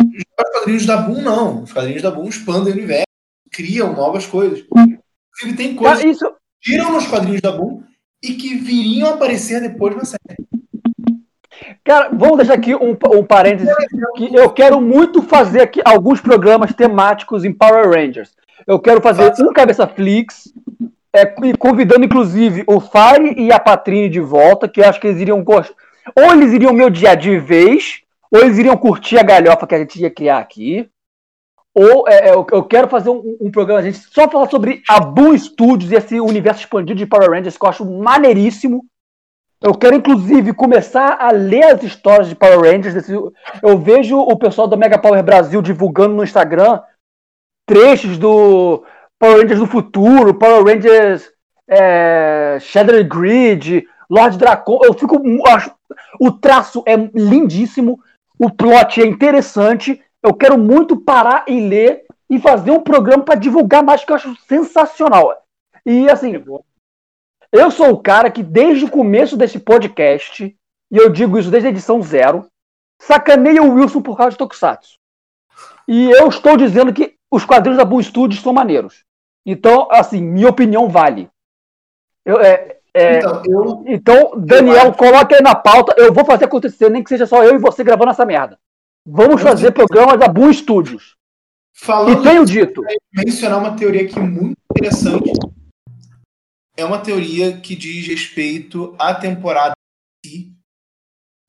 [0.00, 1.62] Já os quadrinhos da Boom, não.
[1.64, 3.04] Os quadrinhos da Boom expandem o universo,
[3.52, 4.60] criam novas coisas.
[4.60, 6.39] Inclusive, tem coisas isso...
[6.60, 7.82] que viram nos quadrinhos da Boom
[8.22, 10.50] e que viriam aparecer depois na série.
[11.84, 13.72] Cara, vamos deixar aqui um, um parênteses
[14.16, 18.34] que eu quero muito fazer aqui alguns programas temáticos em Power Rangers.
[18.66, 20.52] Eu quero fazer um Cabeça Flix,
[21.12, 21.26] é,
[21.58, 25.42] convidando inclusive o Fire e a Patrine de volta, que eu acho que eles iriam
[25.42, 25.74] gostar.
[26.16, 28.00] Ou eles iriam me odiar de vez,
[28.30, 30.88] ou eles iriam curtir a galhofa que a gente ia criar aqui.
[31.74, 35.00] Ou é, é eu, quero fazer um, um, programa, a gente só falar sobre a
[35.00, 38.84] Boom Studios e esse universo expandido de Power Rangers, que eu acho maneiríssimo.
[39.62, 42.94] Eu quero, inclusive, começar a ler as histórias de Power Rangers.
[42.94, 46.80] Desse, eu vejo o pessoal do Mega Power Brasil divulgando no Instagram
[47.66, 48.82] trechos do
[49.18, 51.30] Power Rangers do futuro, Power Rangers
[51.68, 54.80] é, Shadow Grid, Lord Dracon.
[54.82, 55.22] Eu fico.
[55.46, 55.72] Acho,
[56.18, 58.00] o traço é lindíssimo,
[58.38, 60.02] o plot é interessante.
[60.22, 64.16] Eu quero muito parar e ler e fazer um programa para divulgar mais, que eu
[64.16, 65.42] acho sensacional.
[65.84, 66.44] E assim,
[67.52, 71.68] eu sou o cara que desde o começo desse podcast, e eu digo isso desde
[71.68, 72.46] a edição zero,
[73.00, 74.98] sacaneia o Wilson por causa de Tokusatsu.
[75.88, 79.04] E eu estou dizendo que os quadrinhos da Boom Studios são maneiros.
[79.44, 81.28] Então, assim, minha opinião vale.
[82.24, 85.94] Eu, é, é, então, eu, então, Daniel, eu coloque aí na pauta.
[85.96, 88.58] Eu vou fazer acontecer, nem que seja só eu e você gravando essa merda.
[89.06, 91.16] Vamos fazer programas da Boom Studios.
[91.74, 92.82] Falando e tenho dito.
[93.12, 95.32] mencionar uma teoria aqui muito interessante.
[96.76, 99.74] É uma teoria que diz respeito à temporada
[100.24, 100.52] de,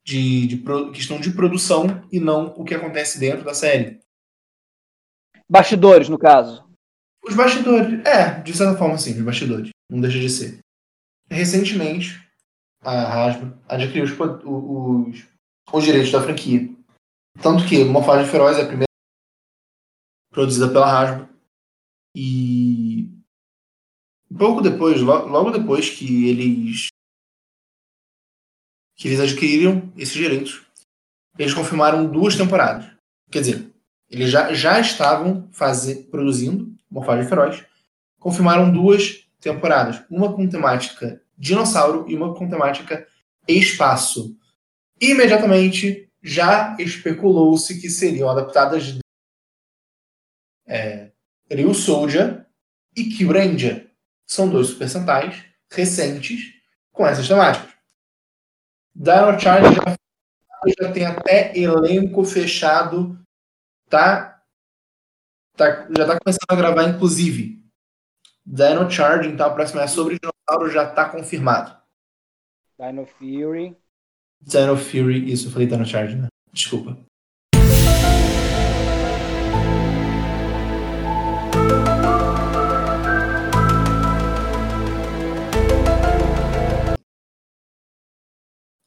[0.06, 4.00] de, de questão de produção e não o que acontece dentro da série.
[5.50, 6.66] Bastidores, no caso.
[7.26, 8.06] Os bastidores.
[8.06, 9.70] É, de certa forma, sim, os bastidores.
[9.90, 10.60] Não deixa de ser.
[11.30, 12.26] Recentemente,
[12.82, 15.28] a Hasbro adquiriu os, os,
[15.72, 16.70] os direitos da franquia.
[17.40, 18.86] Tanto que Morfagem Feroz é a primeira
[20.32, 21.30] produzida pela Hasbro.
[22.16, 23.10] E
[24.38, 26.88] pouco depois, logo depois que eles
[28.96, 30.64] que eles adquiriram esses direitos,
[31.38, 32.86] eles confirmaram duas temporadas.
[33.32, 33.74] Quer dizer,
[34.10, 37.66] eles já, já estavam fazer, produzindo Morfagem Feroz,
[38.20, 43.08] confirmaram duas temporadas, uma com temática dinossauro e uma com temática
[43.48, 44.38] espaço.
[45.00, 49.00] Imediatamente já especulou-se que seriam adaptadas
[50.68, 51.12] é,
[51.50, 52.46] Ryu Soldier
[52.96, 53.92] e Kyuranger.
[54.26, 56.54] São dois Super Sentais recentes
[56.92, 57.72] com essas temáticas.
[58.94, 59.96] Dino Charge já,
[60.82, 63.20] já tem até elenco fechado,
[63.90, 64.32] tá
[65.56, 67.64] Tá, já tá começando a gravar, inclusive.
[68.46, 71.78] Dino Charge, então a próxima é sobre dinossauro, já tá confirmado.
[72.80, 73.78] Dino Fury.
[74.42, 76.28] Dino Fury, isso, eu falei Dino Charge, né?
[76.52, 76.98] Desculpa.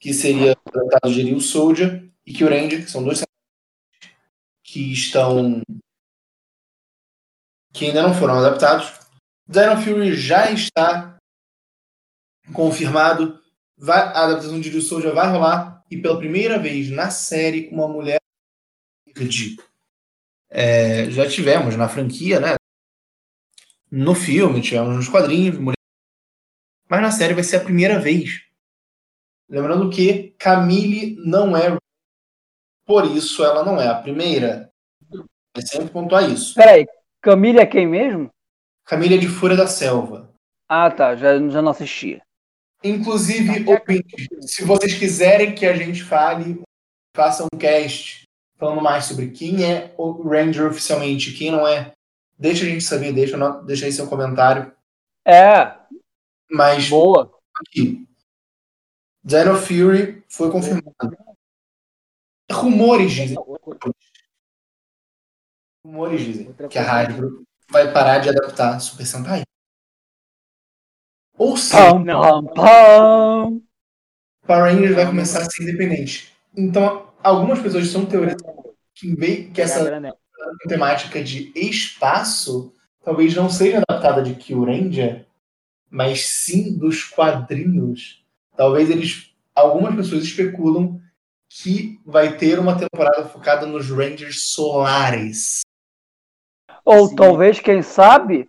[0.00, 3.22] que seria tratado de Ryu Soldier e Kyuranger, que são dois
[4.62, 5.62] que estão
[7.72, 9.00] que ainda não foram adaptados.
[9.48, 11.16] Dino Fury já está
[12.52, 13.42] confirmado.
[13.76, 15.84] Vai, a adaptação de Jiu já vai rolar.
[15.90, 18.18] E pela primeira vez na série, uma mulher
[19.14, 19.56] de.
[20.48, 22.54] É, já tivemos na franquia, né?
[23.90, 25.58] No filme, tivemos nos quadrinhos.
[25.58, 25.76] Mulher...
[26.88, 28.44] Mas na série vai ser a primeira vez.
[29.48, 31.76] Lembrando que Camille não é.
[32.86, 34.70] Por isso ela não é a primeira.
[35.56, 36.54] É sempre pontuar isso.
[36.54, 36.86] Peraí,
[37.20, 38.30] Camille é quem mesmo?
[38.84, 40.32] Camille é de Fúria da Selva.
[40.68, 41.14] Ah, tá.
[41.14, 42.22] Já, já não assistia.
[42.84, 46.62] Inclusive, ouvinte, se vocês quiserem que a gente fale
[47.16, 48.24] faça um cast
[48.58, 51.92] falando mais sobre quem é o Ranger oficialmente, quem não é.
[52.38, 54.74] Deixa a gente saber, deixa, deixa aí seu comentário.
[55.24, 55.78] É.
[56.50, 57.32] Mas boa.
[57.60, 58.06] Aqui.
[59.22, 61.16] Dino Fury foi confirmado.
[62.52, 63.38] Rumores dizem.
[65.84, 69.44] Rumores dizem que a Hasbro vai parar de adaptar Super Sentai.
[71.36, 73.60] Ou seja, pam, pam, pam.
[74.46, 76.32] Power Rangers vai começar a ser independente.
[76.56, 80.14] Então, algumas pessoas estão teorizando que, bem, que essa
[80.68, 82.72] temática de espaço
[83.02, 85.26] talvez não seja adaptada de Kill Ranger,
[85.90, 88.24] mas sim dos quadrinhos.
[88.56, 89.30] Talvez eles.
[89.54, 91.00] Algumas pessoas especulam
[91.48, 95.60] que vai ter uma temporada focada nos Rangers solares.
[96.84, 97.14] Ou sim.
[97.14, 98.48] talvez, quem sabe,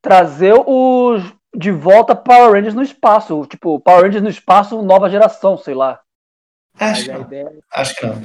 [0.00, 1.22] trazer os
[1.58, 3.44] de volta Power Rangers no espaço.
[3.46, 6.00] Tipo, Power Rangers no espaço, nova geração, sei lá.
[6.78, 7.20] Acho que não.
[7.22, 7.58] Ideia...
[7.72, 8.22] Acho que não.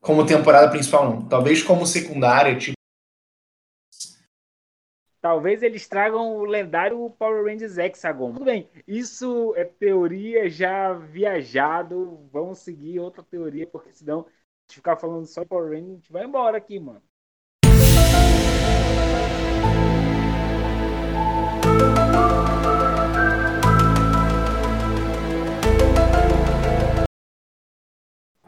[0.00, 1.28] Como temporada principal, não.
[1.28, 2.74] Talvez como secundária, tipo.
[5.20, 8.32] Talvez eles tragam o lendário Power Rangers Hexagon.
[8.32, 12.26] Tudo bem, isso é teoria já viajado.
[12.32, 14.24] Vamos seguir outra teoria, porque senão,
[14.70, 17.02] se ficar falando só Power Rangers, a gente vai embora aqui, mano.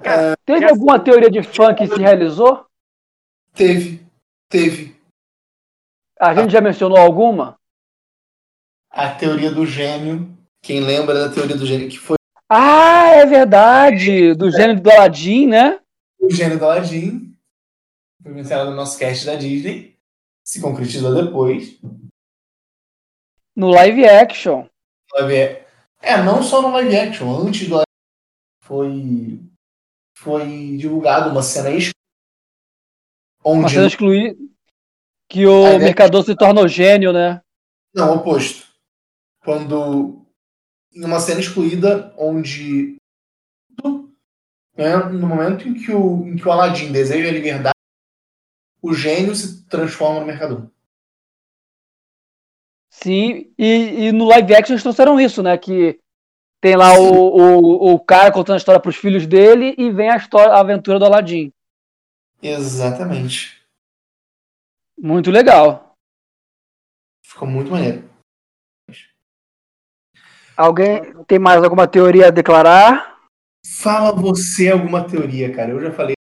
[0.04, 2.64] É, teve alguma teoria de fã que se realizou?
[3.54, 4.06] Teve,
[4.48, 4.96] teve.
[6.18, 7.58] A gente já mencionou alguma?
[8.90, 10.36] A teoria do gênio.
[10.62, 12.16] Quem lembra da teoria do gênio que foi?
[12.48, 14.34] Ah, é verdade!
[14.34, 15.78] Do gênio do Aladdin, né?
[16.18, 17.36] O gênio do Aladdin.
[18.22, 19.96] Foi mencionado no nosso cast da Disney.
[20.42, 21.78] Se concretizou depois.
[23.58, 24.68] No live action.
[25.14, 25.66] Live...
[26.00, 27.28] É, não só no live action.
[27.44, 27.86] Antes do live
[28.62, 29.40] foi
[30.16, 31.92] foi divulgado uma cena excluída.
[33.44, 34.38] Onde uma cena excluída.
[35.28, 37.42] Que o mercador se torna o gênio, né?
[37.92, 38.64] Não, oposto.
[39.42, 40.24] Quando.
[40.94, 42.96] Em uma cena excluída, onde.
[44.76, 47.74] Né, no momento em que, o, em que o Aladdin deseja a liberdade,
[48.80, 50.70] o gênio se transforma no mercador.
[53.02, 55.56] Sim, e, e no live action eles trouxeram isso, né?
[55.56, 56.00] Que
[56.60, 60.10] tem lá o, o, o cara contando a história para os filhos dele e vem
[60.10, 61.52] a história, a aventura do Aladdin.
[62.42, 63.64] Exatamente.
[65.00, 65.94] Muito legal.
[67.24, 68.08] Ficou muito maneiro.
[70.56, 73.20] Alguém tem mais alguma teoria a declarar?
[73.64, 75.70] Fala você alguma teoria, cara.
[75.70, 76.16] Eu já falei.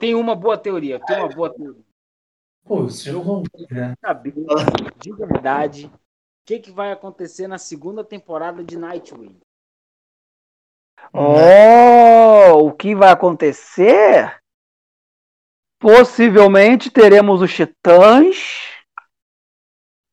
[0.00, 0.98] Tem uma boa teoria.
[1.06, 1.80] Tem uma boa teoria.
[2.64, 3.94] Pô, você jogou já.
[4.00, 4.34] Saber
[4.98, 5.90] de verdade
[6.48, 9.38] que, que vai acontecer na segunda temporada de Nightwing.
[11.12, 14.40] Oh, o que vai acontecer?
[15.78, 18.82] Possivelmente teremos os Titãs,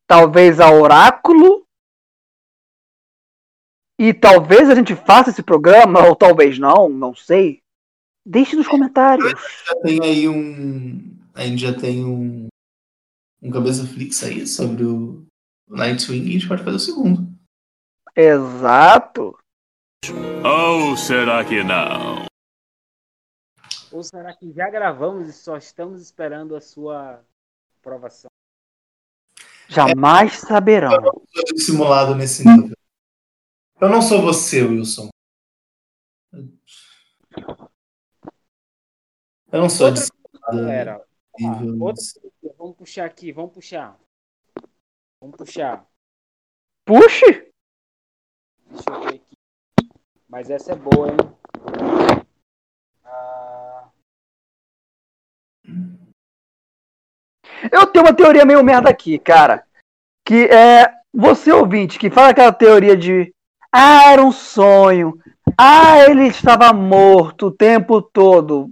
[0.06, 1.66] talvez a Oráculo,
[3.98, 7.64] e talvez a gente faça esse programa, ou talvez não, não sei.
[8.26, 9.32] Deixe nos comentários.
[9.66, 11.18] Já tem aí um.
[11.34, 12.48] A gente já tem um.
[13.42, 15.26] Um cabeça fixa aí sobre o
[15.68, 17.28] Nightwing e a gente pode fazer o segundo.
[18.16, 19.38] Exato.
[20.44, 22.26] Ou será que não?
[23.92, 27.24] Ou será que já gravamos e só estamos esperando a sua
[27.80, 28.30] aprovação?
[29.68, 30.92] Jamais é, saberão.
[30.92, 32.76] Eu não sou simulado nesse nível.
[33.82, 35.10] Eu não sou você, Wilson.
[39.52, 40.04] Eu não sou outra,
[40.50, 41.06] galera,
[41.80, 42.04] outra,
[42.58, 43.98] vamos puxar aqui, vamos puxar.
[45.20, 45.86] Vamos puxar.
[46.86, 47.52] Puxe!
[48.70, 49.38] Deixa eu ver aqui.
[50.28, 51.18] Mas essa é boa, hein?
[53.04, 53.90] Ah...
[57.72, 59.66] Eu tenho uma teoria meio merda aqui, cara.
[60.26, 63.34] Que é você ouvinte que fala aquela teoria de
[63.72, 65.20] ah, era um sonho.
[65.58, 68.70] Ah, ele estava morto o tempo todo.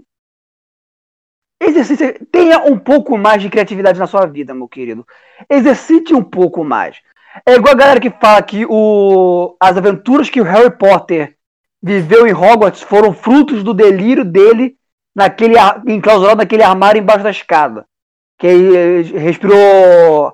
[1.65, 5.05] Exercite, tenha um pouco mais de criatividade na sua vida, meu querido.
[5.49, 6.97] Exercite um pouco mais.
[7.45, 11.35] É igual a galera que fala que o, as aventuras que o Harry Potter
[11.81, 14.75] viveu em Hogwarts foram frutos do delírio dele
[15.15, 15.55] naquele
[15.87, 17.85] enclausurado naquele armário embaixo da escada.
[18.37, 20.33] Que respirou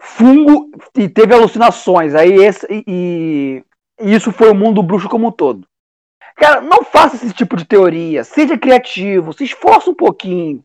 [0.00, 2.14] fungo e teve alucinações.
[2.14, 3.64] Aí esse, e,
[4.00, 5.67] e isso foi o mundo bruxo como um todo.
[6.38, 8.22] Cara, não faça esse tipo de teoria.
[8.22, 10.64] Seja criativo, se esforça um pouquinho.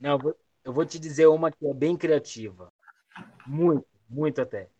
[0.00, 0.18] Não,
[0.64, 2.72] eu vou te dizer uma que é bem criativa.
[3.46, 4.70] Muito, muito até.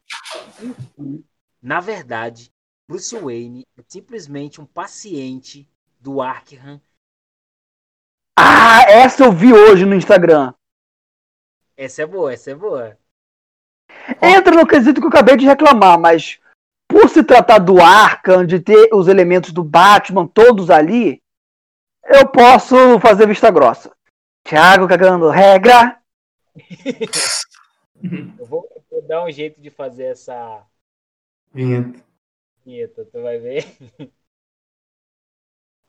[1.60, 2.50] Na verdade,
[2.88, 5.68] Bruce Wayne é simplesmente um paciente
[6.00, 6.80] do Arkham
[8.38, 10.54] Ah, essa eu vi hoje no Instagram.
[11.76, 12.98] Essa é boa, essa é boa.
[14.22, 16.40] Entra no quesito que eu acabei de reclamar, mas
[16.98, 21.22] por se tratar do Arkham, de ter os elementos do Batman todos ali,
[22.04, 23.96] eu posso fazer vista grossa.
[24.42, 26.02] Thiago cagando regra.
[28.36, 30.66] eu, vou, eu vou dar um jeito de fazer essa
[31.52, 32.04] Vinheta.
[32.64, 33.64] vinheta, tu vai ver.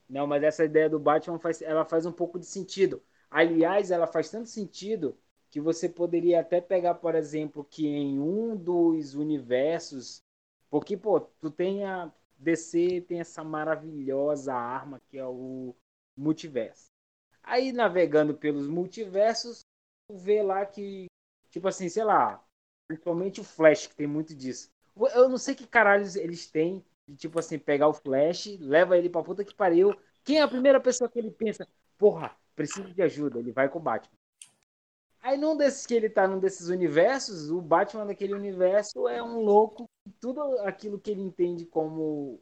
[0.08, 3.02] Não, mas essa ideia do Batman faz, ela faz um pouco de sentido.
[3.32, 5.18] Aliás, ela faz tanto sentido
[5.50, 10.24] que você poderia até pegar, por exemplo, que em um dos universos,
[10.70, 15.76] porque pô, tu tem a DC tem essa maravilhosa arma que é o
[16.16, 16.90] multiverso.
[17.44, 19.66] Aí navegando pelos multiversos,
[20.08, 21.08] tu vê lá que
[21.50, 22.44] tipo assim, sei lá,
[22.88, 24.72] principalmente o Flash que tem muito disso.
[25.14, 29.10] Eu não sei que caralhos eles têm de tipo assim, pegar o Flash, leva ele
[29.10, 29.96] pra puta que pariu.
[30.24, 31.68] Quem é a primeira pessoa que ele pensa?
[31.98, 33.40] Porra, preciso de ajuda.
[33.40, 34.19] Ele vai com o Batman.
[35.22, 39.42] Aí num desses que ele tá num desses universos, o Batman daquele universo é um
[39.42, 39.86] louco.
[40.20, 42.42] Tudo aquilo que ele entende como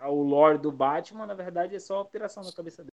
[0.00, 2.90] o lore do Batman, na verdade, é só alteração na cabeça dele.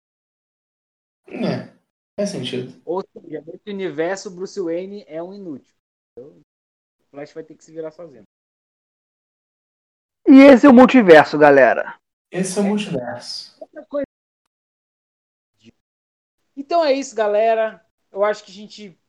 [1.28, 1.72] É,
[2.16, 2.80] faz sentido.
[2.84, 5.74] Ou seja, nesse universo, Bruce Wayne é um inútil.
[6.12, 8.24] Então, o Flash vai ter que se virar sozinho.
[10.26, 11.98] E esse é o multiverso, galera.
[12.30, 13.58] Esse é o multiverso.
[16.54, 17.82] Então é isso, galera.
[18.18, 19.00] Eu acho que a gente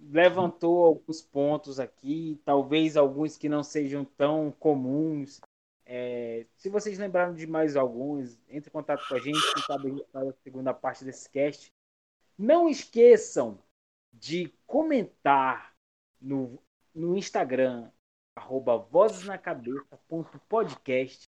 [0.00, 5.40] levantou alguns pontos aqui, talvez alguns que não sejam tão comuns.
[5.86, 9.86] É, se vocês lembraram de mais alguns, entre em contato com a gente, quem sabe
[9.86, 11.72] a gente faz a segunda parte desse cast.
[12.36, 13.62] Não esqueçam
[14.12, 15.72] de comentar
[16.20, 16.60] no,
[16.92, 17.92] no Instagram,
[18.36, 21.28] arroba vozesnacabeça.podcast,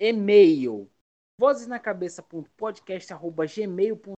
[0.00, 0.90] e-mail
[1.38, 4.15] vozesnacabeça.podcast.gmail.com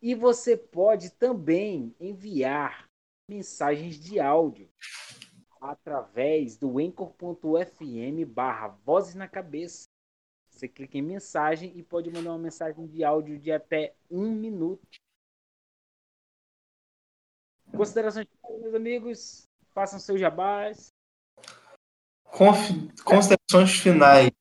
[0.00, 2.88] e você pode também enviar
[3.28, 4.70] mensagens de áudio
[5.60, 9.86] através do anchor.fm barra vozes na cabeça.
[10.48, 14.86] Você clica em mensagem e pode mandar uma mensagem de áudio de até um minuto.
[17.76, 18.26] Considerações,
[18.60, 19.48] meus amigos?
[19.74, 20.88] Façam seus jabás.
[23.04, 24.32] Considerações finais.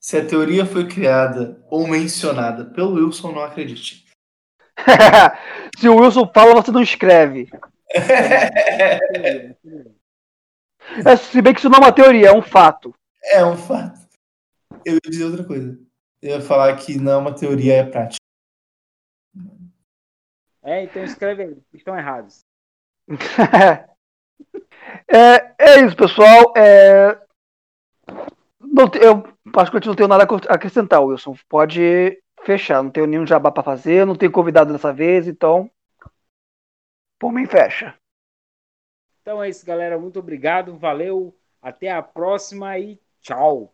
[0.00, 4.11] Se a teoria foi criada ou mencionada pelo Wilson, não acredite.
[5.78, 7.48] Se o Wilson fala, você não escreve.
[11.06, 12.92] É, se bem que isso não é uma teoria, é um fato.
[13.24, 14.00] É um fato.
[14.84, 15.78] Eu ia dizer outra coisa.
[16.20, 18.20] Eu ia falar que não é uma teoria, é prática.
[20.62, 22.44] É, então escreve aí, estão errados.
[25.08, 26.52] É, é isso, pessoal.
[26.56, 27.18] É...
[28.60, 29.22] Não, eu
[29.52, 31.36] particularmente não tenho nada a acrescentar, Wilson.
[31.48, 32.82] Pode fechar.
[32.82, 35.70] Não tenho nenhum jabá para fazer, não tenho convidado dessa vez, então.
[37.18, 37.94] Por mim, fecha.
[39.20, 39.98] Então é isso, galera.
[39.98, 40.76] Muito obrigado.
[40.76, 41.36] Valeu.
[41.60, 43.72] Até a próxima e tchau.